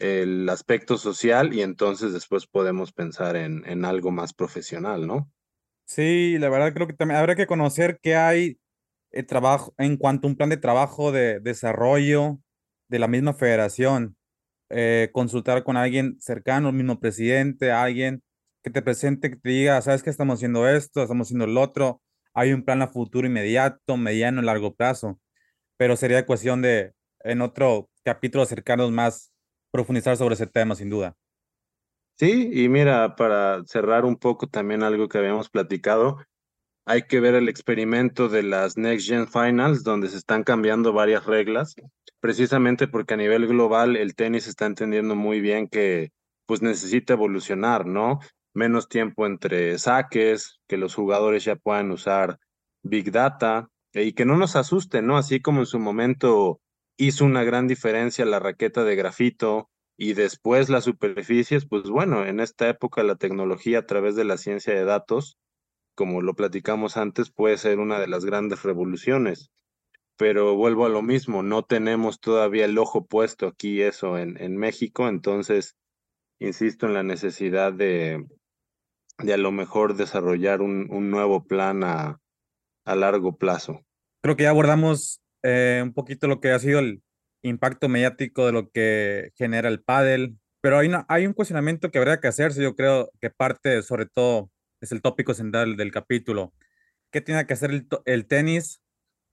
[0.00, 5.30] el aspecto social y entonces después podemos pensar en, en algo más profesional, ¿no?
[5.84, 8.58] Sí, la verdad creo que también habrá que conocer qué hay
[9.12, 12.40] el eh, trabajo en cuanto a un plan de trabajo de desarrollo
[12.88, 14.16] de la misma federación
[14.72, 18.22] eh, consultar con alguien cercano, el mismo presidente, alguien
[18.62, 22.00] que te presente, que te diga, sabes que estamos haciendo esto, estamos haciendo el otro,
[22.34, 25.18] hay un plan a futuro inmediato, mediano, largo plazo,
[25.76, 26.92] pero sería cuestión de
[27.24, 29.29] en otro capítulo acercarnos más,
[29.70, 31.14] profundizar sobre ese tema, sin duda.
[32.18, 36.18] Sí, y mira, para cerrar un poco también algo que habíamos platicado,
[36.84, 41.24] hay que ver el experimento de las Next Gen Finals, donde se están cambiando varias
[41.24, 41.74] reglas,
[42.20, 46.10] precisamente porque a nivel global el tenis está entendiendo muy bien que
[46.46, 48.18] pues necesita evolucionar, ¿no?
[48.54, 52.38] Menos tiempo entre saques, que los jugadores ya puedan usar
[52.82, 55.16] Big Data y que no nos asusten, ¿no?
[55.16, 56.60] Así como en su momento
[57.00, 62.40] hizo una gran diferencia la raqueta de grafito y después las superficies, pues bueno, en
[62.40, 65.38] esta época la tecnología a través de la ciencia de datos,
[65.94, 69.50] como lo platicamos antes, puede ser una de las grandes revoluciones.
[70.16, 74.56] Pero vuelvo a lo mismo, no tenemos todavía el ojo puesto aquí eso en, en
[74.58, 75.76] México, entonces
[76.38, 78.26] insisto en la necesidad de,
[79.18, 82.20] de a lo mejor desarrollar un, un nuevo plan a,
[82.84, 83.80] a largo plazo.
[84.22, 87.02] Creo que ya abordamos eh, un poquito lo que ha sido el
[87.42, 92.20] impacto mediático de lo que genera el pádel, pero hay, hay un cuestionamiento que habría
[92.20, 94.50] que hacerse, yo creo que parte sobre todo
[94.80, 96.52] es el tópico central del capítulo.
[97.10, 97.70] ¿Qué tiene que hacer
[98.04, 98.80] el, tenis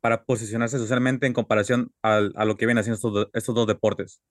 [0.01, 4.21] para posicionarse socialmente en comparación a lo que vienen haciendo estos, estos dos deportes?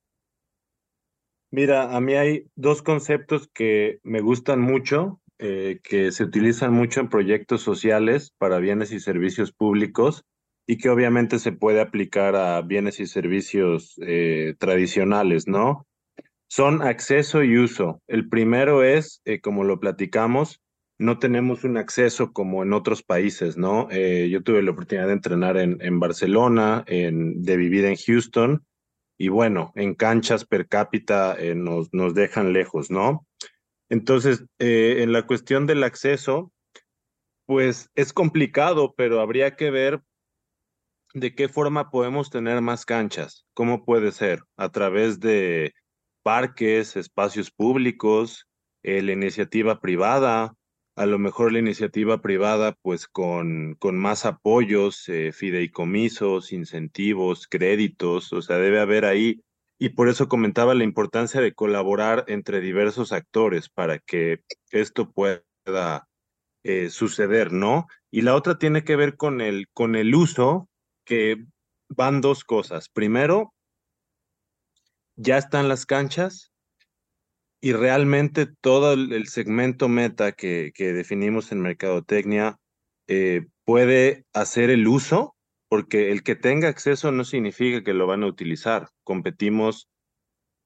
[1.51, 7.01] Mira, a mí hay dos conceptos que me gustan mucho, eh, que se utilizan mucho
[7.01, 10.25] en proyectos sociales para bienes y servicios públicos
[10.67, 15.87] y que obviamente se puede aplicar a bienes y servicios eh, tradicionales, ¿no?
[16.49, 18.03] Son acceso y uso.
[18.09, 20.61] El primero es, eh, como lo platicamos,
[20.99, 23.89] no tenemos un acceso como en otros países, ¿no?
[23.91, 28.65] Eh, yo tuve la oportunidad de entrenar en, en Barcelona, en, de vivir en Houston,
[29.19, 33.27] y bueno, en canchas per cápita nos, nos dejan lejos, ¿no?
[33.89, 36.53] Entonces, en la cuestión del acceso,
[37.47, 40.03] pues es complicado, pero habría que ver
[41.17, 43.47] de qué forma podemos tener más canchas.
[43.55, 44.43] ¿Cómo puede ser?
[44.59, 45.73] A través de
[46.23, 48.47] parques, espacios públicos,
[48.83, 50.53] eh, la iniciativa privada,
[50.95, 58.31] a lo mejor la iniciativa privada pues con, con más apoyos, eh, fideicomisos, incentivos, créditos,
[58.35, 59.41] o sea, debe haber ahí.
[59.79, 66.09] Y por eso comentaba la importancia de colaborar entre diversos actores para que esto pueda
[66.63, 67.87] eh, suceder, ¿no?
[68.11, 70.69] Y la otra tiene que ver con el, con el uso
[71.07, 71.47] que
[71.89, 72.91] van dos cosas.
[72.91, 73.55] Primero,
[75.17, 76.53] ya están las canchas
[77.63, 82.59] y realmente todo el, segmento meta que, que, definimos en Mercadotecnia
[83.09, 85.35] eh, puede hacer el uso,
[85.69, 88.89] porque el que tenga acceso no significa que lo van a utilizar.
[89.05, 89.89] Competimos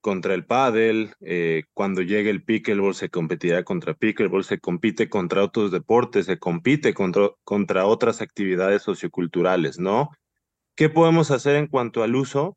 [0.00, 5.44] contra el pádel, eh, cuando llegue el pickleball se competirá contra pickleball, se compite contra
[5.44, 10.10] otros deportes, se compite contra, contra otras actividades socioculturales, ¿no?
[10.80, 12.56] ¿Qué podemos hacer en cuanto al uso?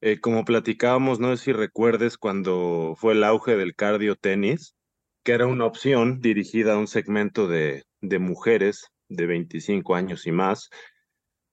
[0.00, 4.76] Eh, como platicábamos, no sé si recuerdes cuando fue el auge del cardio tenis,
[5.24, 7.82] que era una opción dirigida a un segmento de,
[8.20, 10.70] mujeres de 25 años y más,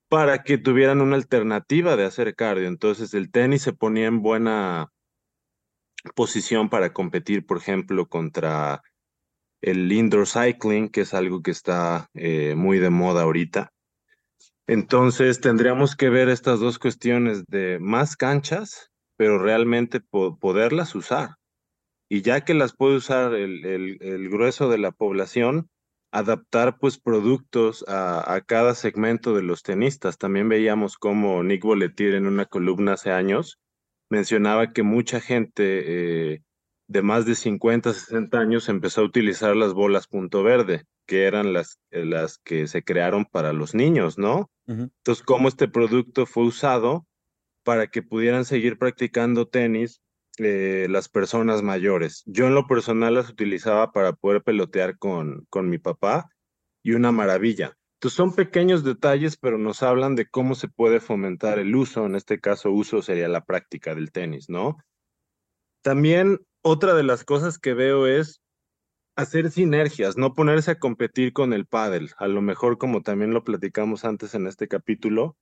[0.10, 2.67] para que tuvieran una alternativa de hacer cardio.
[2.67, 4.89] Entonces el tenis se ponía en buena
[6.13, 8.84] posición para competir, por ejemplo, contra
[9.60, 13.71] el indoor cycling, que es algo que está eh, muy de moda ahorita.
[14.71, 21.31] Entonces tendríamos que ver estas dos cuestiones de más canchas, pero realmente poderlas usar.
[22.07, 25.69] Y ya que las puede usar el, grueso de la población,
[26.13, 30.17] adaptar pues productos a, cada segmento de los tenistas.
[30.17, 33.60] También veíamos cómo Nick Boletir en una columna hace años
[34.10, 36.43] mencionaba que mucha gente eh,
[36.87, 41.52] de más de 50, 60 años empezó a utilizar las bolas punto verde que eran
[41.52, 44.50] las, eh, las que se crearon para los niños, ¿no?
[44.67, 47.05] Entonces, cómo este producto fue usado
[47.63, 50.01] para que pudieran seguir practicando tenis
[50.37, 52.23] eh, las personas mayores.
[52.25, 56.29] Yo en lo personal las utilizaba para poder pelotear con, con mi papá
[56.83, 57.77] y una maravilla.
[57.95, 62.05] Entonces son pequeños detalles, pero nos hablan de cómo se puede fomentar el uso.
[62.05, 64.77] En este caso, uso sería la práctica del tenis, ¿no?
[65.83, 68.41] También otra de las cosas que veo es
[69.15, 72.12] hacer sinergias, no ponerse a competir con el pádel.
[72.17, 75.37] A lo mejor, como también lo platicamos antes en este capítulo,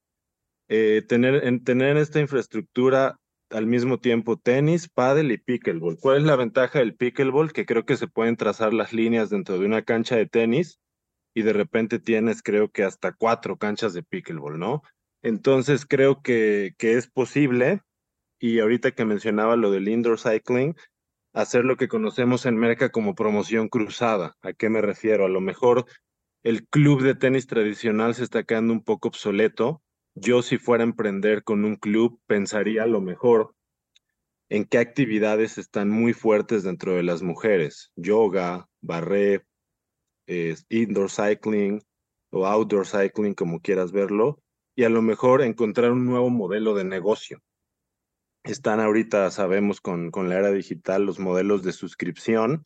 [0.67, 5.97] eh, tener, en, tener esta infraestructura al mismo tiempo tenis, pádel y pickleball.
[5.99, 7.51] ¿Cuál es la ventaja del pickleball?
[7.51, 10.79] Que creo que se pueden trazar las líneas dentro de una cancha de tenis
[11.33, 14.83] y de repente tienes, creo que hasta cuatro canchas de pickleball, ¿no?
[15.23, 17.81] Entonces creo que, que es posible.
[18.39, 20.75] Y ahorita que mencionaba lo del indoor cycling,
[21.33, 24.37] hacer lo que conocemos en Merca como promoción cruzada.
[24.41, 25.25] ¿A qué me refiero?
[25.25, 25.85] A lo mejor
[26.43, 29.81] el club de tenis tradicional se está quedando un poco obsoleto.
[30.15, 33.55] Yo si fuera a emprender con un club, pensaría a lo mejor
[34.49, 37.91] en qué actividades están muy fuertes dentro de las mujeres.
[37.95, 39.45] Yoga, barré,
[40.69, 41.81] indoor cycling
[42.31, 44.41] o outdoor cycling, como quieras verlo,
[44.75, 47.41] y a lo mejor encontrar un nuevo modelo de negocio.
[48.43, 52.65] Están ahorita, sabemos, con, con la era digital los modelos de suscripción.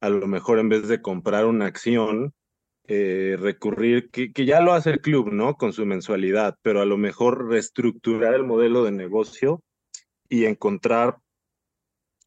[0.00, 2.34] A lo mejor en vez de comprar una acción,
[2.88, 5.54] eh, recurrir, que, que, ya lo hace el club, ¿no?
[5.56, 9.62] Con su mensualidad, pero a lo mejor reestructurar el modelo de negocio
[10.28, 11.18] y encontrar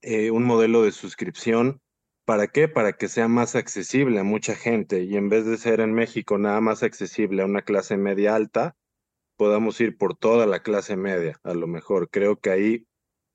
[0.02, 1.82] eh, un modelo de suscripción.
[2.26, 2.68] ¿Para qué?
[2.68, 6.38] Para que sea más accesible a mucha gente y en vez de ser en México
[6.38, 8.76] nada más accesible a una clase media alta,
[9.36, 12.10] podamos ir por toda la clase media, a lo mejor.
[12.10, 12.88] Creo que ahí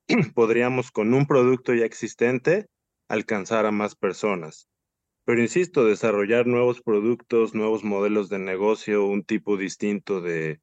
[0.34, 2.66] podríamos con un producto ya existente
[3.08, 4.68] alcanzar a más personas.
[5.24, 10.60] Pero insisto, desarrollar nuevos productos, nuevos modelos de negocio, un tipo distinto de,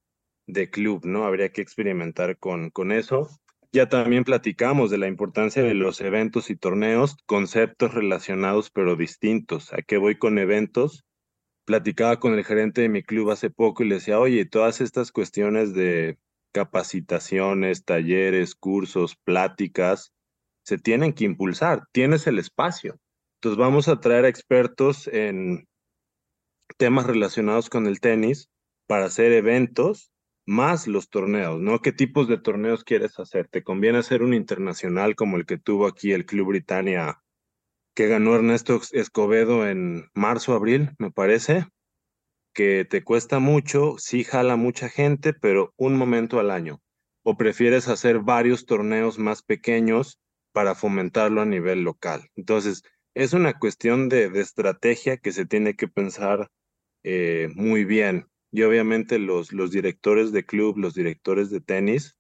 [0.48, 1.26] de club, ¿no?
[1.26, 3.30] Habría que experimentar con, con eso.
[3.72, 9.74] Ya también platicamos de la importancia de los eventos y torneos, conceptos relacionados pero distintos.
[9.74, 11.07] ¿A qué voy con eventos?
[11.68, 15.12] Platicaba con el gerente de mi club hace poco y le decía, oye, todas estas
[15.12, 16.18] cuestiones de
[16.54, 20.14] capacitaciones, talleres, cursos, pláticas,
[20.64, 21.84] se tienen que impulsar.
[21.92, 22.98] Tienes el espacio.
[23.36, 25.68] Entonces vamos a traer expertos en
[26.78, 28.50] temas relacionados con el tenis
[28.88, 30.10] para hacer eventos
[30.46, 31.80] más los torneos, ¿no?
[31.80, 33.50] ¿Qué tipos de torneos quieres hacer?
[33.50, 37.22] ¿Te conviene hacer un internacional como el que tuvo aquí el Club Britannia,
[37.98, 41.66] que ganó Ernesto Escobedo en marzo, abril, me parece?
[42.54, 46.80] Que te cuesta mucho, sí jala mucha gente, pero un momento al año.
[47.24, 50.20] ¿O prefieres hacer varios torneos más pequeños
[50.52, 52.30] para fomentarlo a nivel local?
[52.36, 52.84] Entonces,
[53.16, 56.52] es una cuestión de, de estrategia que se tiene que pensar
[57.02, 62.17] eh, muy bien y obviamente los, los directores de club, los directores de tenis,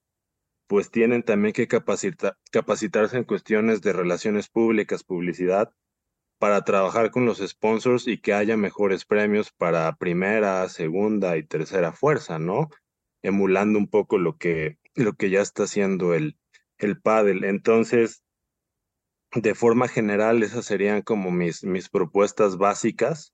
[0.67, 5.71] pues tienen también que capacitarse en cuestiones de relaciones públicas, publicidad,
[6.39, 11.93] para trabajar con los sponsors y que haya mejores premios para primera, segunda y tercera
[11.93, 12.69] fuerza, ¿no?
[13.23, 16.37] Emulando un poco lo que, lo que ya está haciendo el,
[16.77, 17.43] el pádel.
[17.43, 18.23] Entonces,
[19.33, 23.33] de forma general, esas serían como mis, mis propuestas básicas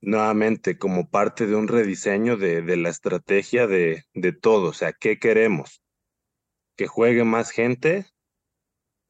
[0.00, 4.68] nuevamente como parte de un rediseño de, de la estrategia de, de todo.
[4.68, 5.82] O sea, ¿qué queremos?
[6.78, 8.06] ¿Que juegue más gente?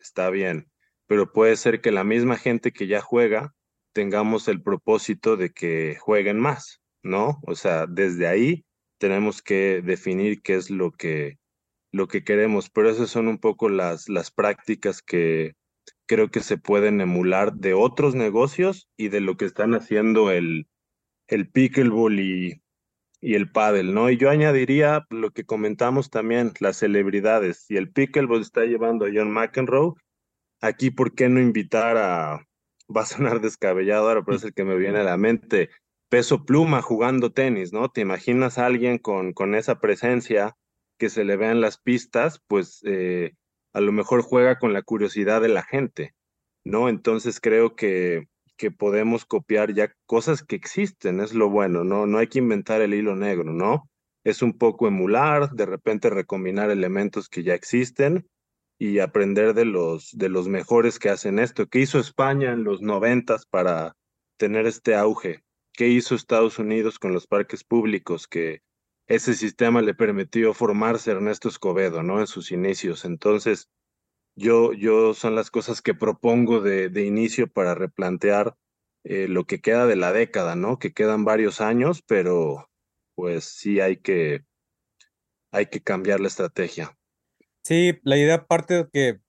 [0.00, 0.70] Está bien,
[1.06, 3.54] pero puede ser que la misma gente que ya juega
[3.92, 7.40] tengamos el propósito de que jueguen más, ¿no?
[7.46, 8.64] O sea, desde ahí
[8.96, 11.36] tenemos que definir qué es lo que,
[11.92, 15.54] lo que queremos, pero esas son un poco las, las prácticas que
[16.06, 20.68] creo que se pueden emular de otros negocios y de lo que están haciendo el,
[21.26, 22.62] el pickleball y,
[23.20, 24.10] y el pádel, ¿no?
[24.10, 27.64] Y yo añadiría lo que comentamos también, las celebridades.
[27.66, 29.94] Si el pickleball está llevando a John McEnroe,
[30.60, 32.46] aquí, ¿por qué no invitar a,
[32.94, 35.70] va a sonar descabellado ahora, pero es el que me viene a la mente,
[36.08, 37.88] peso pluma jugando tenis, ¿no?
[37.90, 40.56] ¿Te imaginas a alguien con, con esa presencia
[40.98, 42.40] que se le vea en las pistas?
[42.46, 43.34] Pues eh,
[43.72, 46.14] a lo mejor juega con la curiosidad de la gente,
[46.64, 46.88] ¿no?
[46.88, 48.28] Entonces creo que
[48.58, 52.06] que podemos copiar ya cosas que existen, es lo bueno, ¿no?
[52.06, 53.88] No hay que inventar el hilo negro, ¿no?
[54.24, 58.28] Es un poco emular, de repente recombinar elementos que ya existen
[58.78, 61.68] y aprender de los, de los mejores que hacen esto.
[61.68, 63.94] ¿Qué hizo España en los noventas para
[64.36, 65.42] tener este auge?
[65.72, 68.26] ¿Qué hizo Estados Unidos con los parques públicos?
[68.26, 68.60] Que
[69.06, 72.20] ese sistema le permitió formarse Ernesto Escobedo, ¿no?
[72.20, 73.04] En sus inicios.
[73.04, 73.68] Entonces,
[74.38, 78.54] yo, yo son las cosas que propongo de, de inicio para replantear
[79.04, 80.78] eh, lo que queda de la década, ¿no?
[80.78, 82.68] Que quedan varios años, pero
[83.14, 84.44] pues sí hay que,
[85.52, 86.96] hay que cambiar la estrategia.
[87.64, 89.20] Sí, la idea parte de que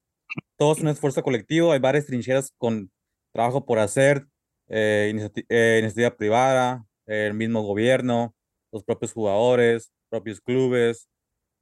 [0.57, 2.91] todo es un esfuerzo colectivo, hay varias trincheras con
[3.33, 4.27] trabajo por hacer,
[4.67, 5.11] eh,
[5.49, 8.35] eh iniciativa privada, el mismo gobierno,
[8.71, 11.09] los propios jugadores, propios clubes,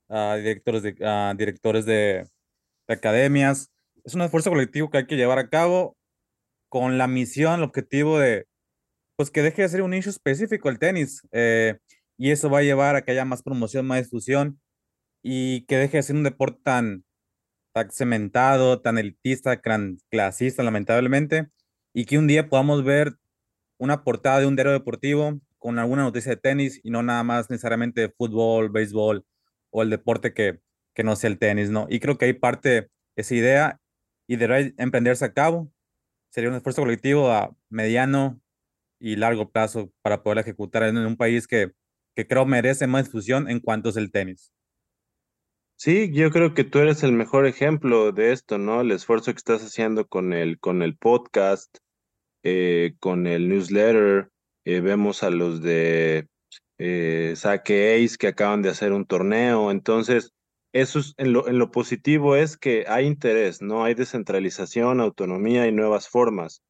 [0.10, 2.28] uh, directores de, uh, directores de,
[2.88, 3.72] de academias.
[4.04, 5.98] Es un esfuerzo colectivo que hay que llevar a cabo
[6.70, 8.48] con la misión, el objetivo de,
[9.16, 11.22] pues que deje de ser un nicho específico el tenis.
[11.32, 11.78] Eh,
[12.18, 14.60] y eso va a llevar a que haya más promoción, más difusión
[15.24, 17.06] y que deje de ser un deporte tan,
[17.74, 21.50] tan cementado, tan elitista, tan clasista, lamentablemente,
[21.94, 23.16] y que un día podamos ver
[23.80, 27.50] una portada de un diario deportivo con alguna noticia de tenis y no nada más
[27.50, 29.26] necesariamente de fútbol, béisbol
[29.72, 30.60] o el deporte que,
[30.98, 31.86] que no sea el tenis, ¿no?
[31.92, 33.80] Y creo que hay parte esa idea
[34.28, 35.72] y deberá emprenderse a cabo.
[36.32, 38.42] Sería un esfuerzo colectivo a mediano
[39.00, 41.72] y largo plazo para poder ejecutar en un país que,
[42.16, 44.52] que creo merece más difusión en cuanto es el tenis.
[45.76, 48.82] Sí, yo creo que tú eres el mejor ejemplo de esto, ¿no?
[48.82, 51.78] El esfuerzo que estás haciendo con el, con el podcast,
[52.42, 54.30] eh, con el newsletter.
[54.66, 56.26] Eh, vemos a los de
[56.80, 59.70] eh, Saque Ace que acaban de hacer un torneo.
[59.70, 60.34] Entonces,
[60.82, 63.84] eso es, en, lo, positivo es que hay interés, ¿no?
[63.84, 66.62] Hay descentralización, autonomía y nuevas formas.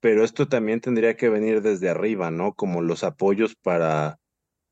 [0.00, 2.54] Pero esto también tendría que venir desde arriba, ¿no?
[2.54, 4.18] Como los apoyos para,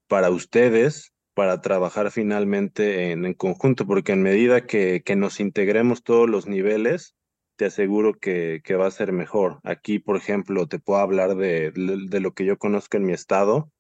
[0.09, 6.03] para ustedes para trabajar finalmente en, en conjunto, porque en medida que, que, nos integremos
[6.03, 7.17] todos los niveles,
[7.57, 9.61] te aseguro que, que, va a ser mejor.
[9.65, 13.71] Aquí, por ejemplo, te puedo hablar de, de lo que yo conozco en mi estado.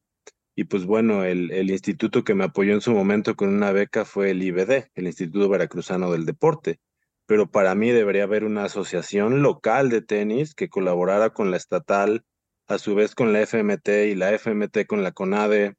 [0.56, 4.04] Y pues bueno, el, el, instituto que me apoyó en su momento con una beca
[4.04, 6.80] fue el IBD, el Instituto Veracruzano del Deporte.
[7.26, 12.24] Pero para mí debería haber una asociación local de tenis que colaborara con la estatal,
[12.66, 15.74] a su vez con la FMT y la FMT con la CONADE,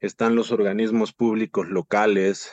[0.00, 2.50] están los organismos públicos locales,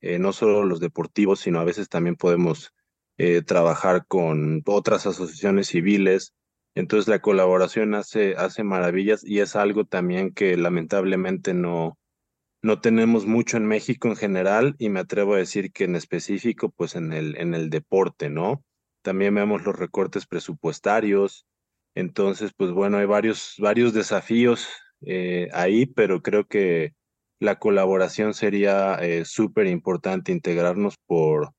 [0.00, 2.72] eh, no solo los deportivos, sino a veces también podemos
[3.16, 6.34] eh, trabajar con otras asociaciones civiles.
[6.78, 11.98] Entonces la colaboración hace, hace maravillas y es algo también que lamentablemente no,
[12.62, 16.70] no tenemos mucho en México en general y me atrevo a decir que en específico
[16.70, 18.62] pues en el, en el deporte, ¿no?
[19.02, 21.46] También vemos los recortes presupuestarios.
[21.96, 24.68] Entonces, pues bueno, hay varios, varios desafíos
[25.00, 26.94] eh, ahí, pero creo que
[27.40, 31.54] la colaboración sería eh, súper importante, integrarnos por,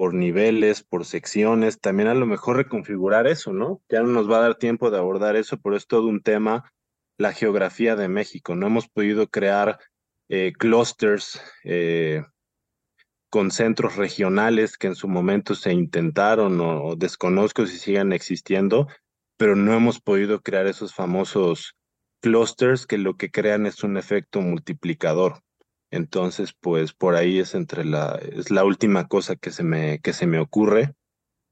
[0.00, 3.82] por niveles, por secciones, también a lo mejor reconfigurar eso, ¿no?
[3.90, 6.72] Ya no nos va a dar tiempo de abordar eso, pero es todo un tema,
[7.18, 8.56] la geografía de México.
[8.56, 9.78] No hemos podido crear
[10.30, 12.24] eh, clusters eh,
[13.28, 18.86] con centros regionales que en su momento se intentaron o desconozco si sigan existiendo,
[19.36, 21.76] pero no hemos podido crear esos famosos
[22.22, 25.42] clusters que lo que crean es un efecto multiplicador.
[25.90, 30.12] Entonces, pues por ahí es entre la, es la última cosa que se me, que
[30.12, 30.94] se me ocurre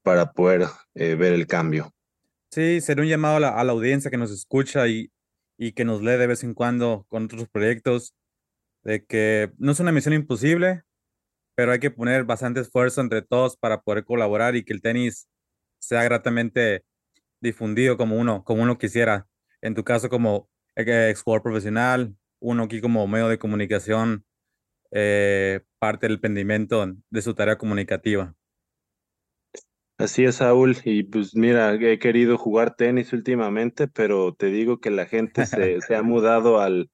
[0.01, 1.93] para poder eh, ver el cambio.
[2.51, 5.11] Sí, sería un llamado a la, audiencia que nos escucha y,
[5.57, 8.15] y que nos lee de vez en cuando con otros proyectos,
[8.83, 10.83] de que no es una misión imposible,
[11.55, 15.27] pero hay que poner bastante esfuerzo entre todos para poder colaborar y que el tenis
[15.79, 16.85] sea gratamente
[17.41, 19.27] difundido como uno, como uno quisiera.
[19.61, 24.25] En tu caso, como ex jugador profesional, uno aquí como medio de comunicación,
[24.91, 28.35] eh, parte del pendimento de su tarea comunicativa.
[29.97, 30.77] Así es, Saúl.
[30.85, 35.81] Y pues mira, he querido jugar tenis últimamente, pero te digo que la gente se,
[35.81, 36.89] se ha mudado al,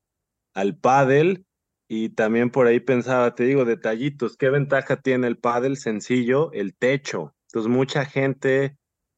[0.55, 1.45] al pádel
[1.87, 5.77] y también por ahí pensaba, te digo, detallitos, ¿qué ventaja tiene el pádel?
[5.77, 7.35] Sencillo, el techo.
[7.49, 8.77] Entonces mucha gente,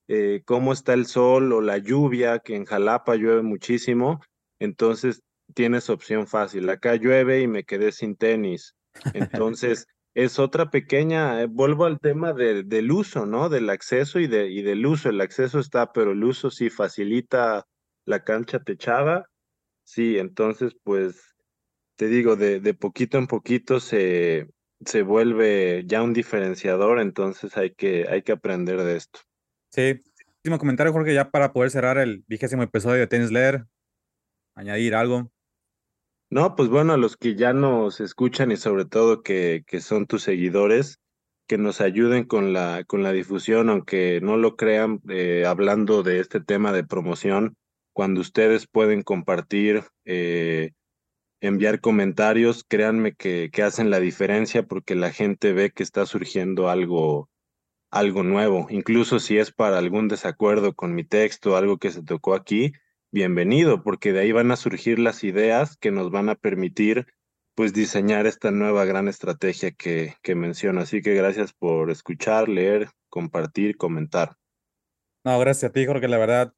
[0.10, 4.22] eh, cómo está el sol o la lluvia, que en Jalapa llueve muchísimo,
[4.60, 5.22] entonces
[5.58, 6.70] tienes opción fácil.
[6.70, 8.76] Acá llueve y me quedé sin tenis.
[9.16, 13.50] Entonces, es otra pequeña, eh, vuelvo al tema de, del uso, ¿no?
[13.50, 15.10] Del acceso y, de, y del uso.
[15.10, 17.66] El acceso está, pero el uso sí facilita
[18.06, 19.32] la cancha techada.
[19.84, 21.36] Sí, entonces, pues,
[21.96, 24.48] te digo, de, de poquito en poquito se,
[24.86, 29.22] se vuelve ya un diferenciador, entonces hay que, hay que aprender de esto.
[29.72, 30.04] Sí.
[30.44, 33.66] Último comentario, Jorge, ya para poder cerrar el vigésimo episodio de Tennis Leer
[34.58, 35.32] añadir algo.
[36.30, 40.08] No, pues bueno, a los que ya nos escuchan y sobre todo que, que son
[40.08, 41.00] tus seguidores,
[41.48, 46.20] que nos ayuden con la, con la difusión, aunque no lo crean, eh, hablando de
[46.20, 47.56] este tema de promoción,
[47.94, 50.72] cuando ustedes pueden compartir, eh,
[51.40, 56.70] enviar comentarios, créanme que, que hacen la diferencia porque la gente ve que está surgiendo
[56.70, 57.30] algo,
[57.90, 62.34] algo nuevo, incluso si es para algún desacuerdo con mi texto, algo que se tocó
[62.36, 62.74] aquí,
[63.12, 67.08] bienvenido, porque de ahí van a surgir las ideas que nos van a permitir
[67.56, 70.82] pues diseñar esta nueva gran estrategia que, que menciono.
[70.82, 74.36] Así que gracias por escuchar, leer, compartir, comentar.
[75.24, 76.54] No, gracias a ti, Jorge, la verdad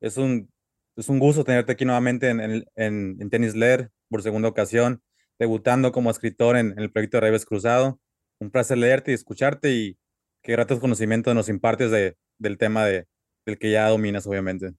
[0.00, 0.50] es un,
[0.96, 5.02] es un gusto tenerte aquí nuevamente en, en, en, Tenis Leer por segunda ocasión,
[5.38, 8.00] debutando como escritor en, el proyecto de Reves Cruzado.
[8.40, 9.98] Un placer leerte y escucharte y
[10.42, 13.06] qué gratos conocimientos nos impartes de, del tema de,
[13.46, 14.72] del que ya dominas, obviamente.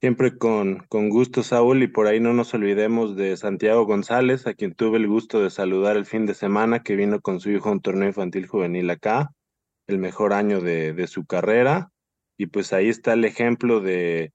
[0.00, 4.52] Siempre con, con gusto, Saúl, y por ahí no nos olvidemos de Santiago González, a
[4.52, 7.70] quien tuve el gusto de saludar el fin de semana, que vino con su hijo
[7.70, 9.32] a un torneo infantil juvenil acá,
[9.86, 11.92] el mejor año de, de su carrera,
[12.36, 14.34] y pues ahí está el ejemplo de,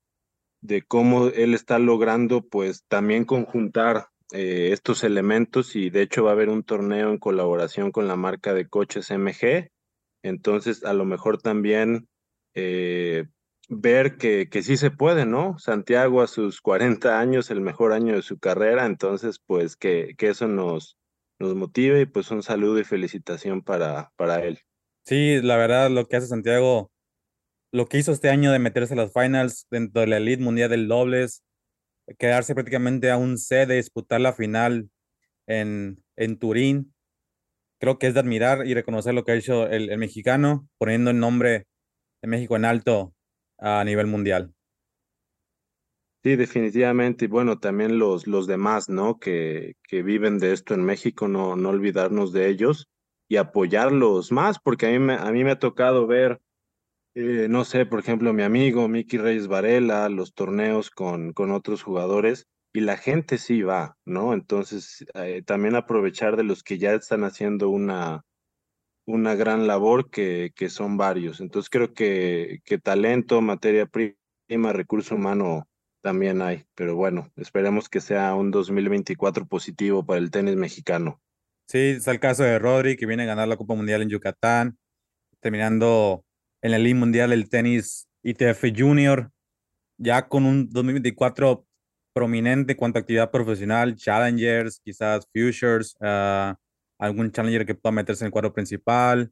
[0.61, 6.31] de cómo él está logrando pues también conjuntar eh, estos elementos y de hecho va
[6.31, 9.69] a haber un torneo en colaboración con la marca de coches MG,
[10.23, 12.07] entonces a lo mejor también...
[12.55, 13.25] Eh,
[13.73, 15.57] ver que, que sí se puede, ¿no?
[15.57, 20.27] Santiago a sus 40 años, el mejor año de su carrera, entonces pues que, que
[20.27, 20.97] eso nos,
[21.39, 24.59] nos motive y pues un saludo y felicitación para, para él.
[25.05, 26.91] Sí, la verdad, lo que hace Santiago,
[27.71, 30.69] lo que hizo este año de meterse a las finals dentro de la elite mundial
[30.69, 31.41] del dobles,
[32.19, 34.89] quedarse prácticamente a un C de disputar la final
[35.47, 36.93] en, en Turín,
[37.79, 41.09] creo que es de admirar y reconocer lo que ha hecho el, el mexicano, poniendo
[41.11, 41.67] el nombre
[42.21, 43.13] de México en alto
[43.61, 44.53] a nivel mundial.
[46.23, 47.25] Sí, definitivamente.
[47.25, 49.17] Y bueno, también los, los demás, ¿no?
[49.17, 52.89] Que, que viven de esto en México, no, no olvidarnos de ellos
[53.27, 56.41] y apoyarlos más, porque a mí me, a mí me ha tocado ver,
[57.15, 61.81] eh, no sé, por ejemplo, mi amigo Miki Reyes Varela, los torneos con, con otros
[61.81, 64.33] jugadores, y la gente sí va, ¿no?
[64.33, 68.23] Entonces, eh, también aprovechar de los que ya están haciendo una,
[69.11, 71.39] una gran labor que, que son varios.
[71.39, 75.67] Entonces, creo que, que talento, materia prima, recurso humano
[76.01, 81.21] también hay, pero bueno, esperemos que sea un 2024 positivo para el tenis mexicano.
[81.67, 84.77] Sí, está el caso de Rodri, que viene a ganar la Copa Mundial en Yucatán,
[85.39, 86.25] terminando
[86.61, 89.31] en la Liga Mundial del Tenis ITF Junior,
[89.97, 91.65] ya con un 2024
[92.13, 96.55] prominente en cuanto a actividad profesional, challengers, quizás futures, uh,
[97.01, 99.31] algún challenger que pueda meterse en el cuadro principal,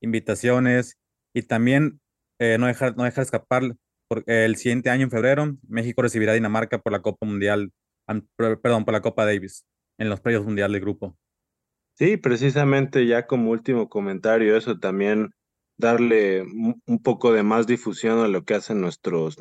[0.00, 0.98] invitaciones,
[1.34, 2.00] y también
[2.38, 3.74] eh, no, dejar, no dejar escapar
[4.08, 7.72] porque el siguiente año, en febrero, México recibirá a Dinamarca por la Copa Mundial,
[8.36, 9.66] perdón, por la Copa Davis,
[9.98, 11.16] en los premios mundial de grupo.
[11.94, 15.30] Sí, precisamente ya como último comentario, eso también
[15.76, 19.36] darle un poco de más difusión a lo que hacen nuestros,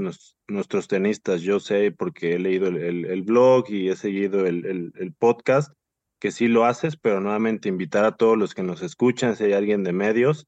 [0.48, 1.42] nuestros tenistas.
[1.42, 5.74] Yo sé, porque he leído el, el, blog y he seguido el, el, el, podcast,
[6.20, 9.54] que sí lo haces, pero nuevamente invitar a todos los que nos escuchan, si hay
[9.54, 10.48] alguien de medios,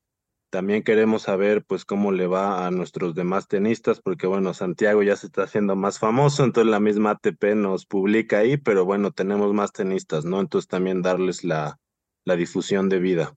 [0.50, 5.16] también queremos saber pues cómo le va a nuestros demás tenistas, porque bueno, Santiago ya
[5.16, 9.54] se está haciendo más famoso, entonces la misma ATP nos publica ahí, pero bueno, tenemos
[9.54, 10.40] más tenistas, ¿no?
[10.40, 11.80] Entonces también darles la,
[12.26, 13.36] la difusión de vida.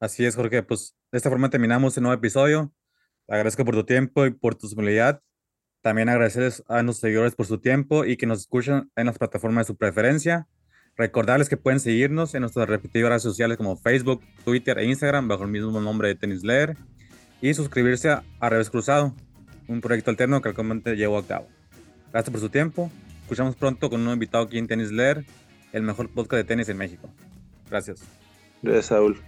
[0.00, 2.72] Así es, Jorge, pues de esta forma terminamos el nuevo episodio.
[3.28, 5.22] agradezco por tu tiempo y por tu disponibilidad.
[5.80, 9.66] También agradecerles a nuestros seguidores por su tiempo y que nos escuchan en las plataformas
[9.66, 10.48] de su preferencia.
[10.96, 15.44] Recordarles que pueden seguirnos en nuestras respectivas redes sociales como Facebook, Twitter e Instagram bajo
[15.44, 16.76] el mismo nombre de Tenis Leer
[17.40, 19.14] y suscribirse a, a Cruzado,
[19.68, 21.48] un proyecto alterno que actualmente llevo a cabo.
[22.12, 22.90] Gracias por su tiempo.
[23.22, 25.24] Escuchamos pronto con un invitado aquí en Tenis Leer,
[25.72, 27.08] el mejor podcast de tenis en México.
[27.70, 28.02] Gracias.
[28.62, 29.18] Gracias, Saúl.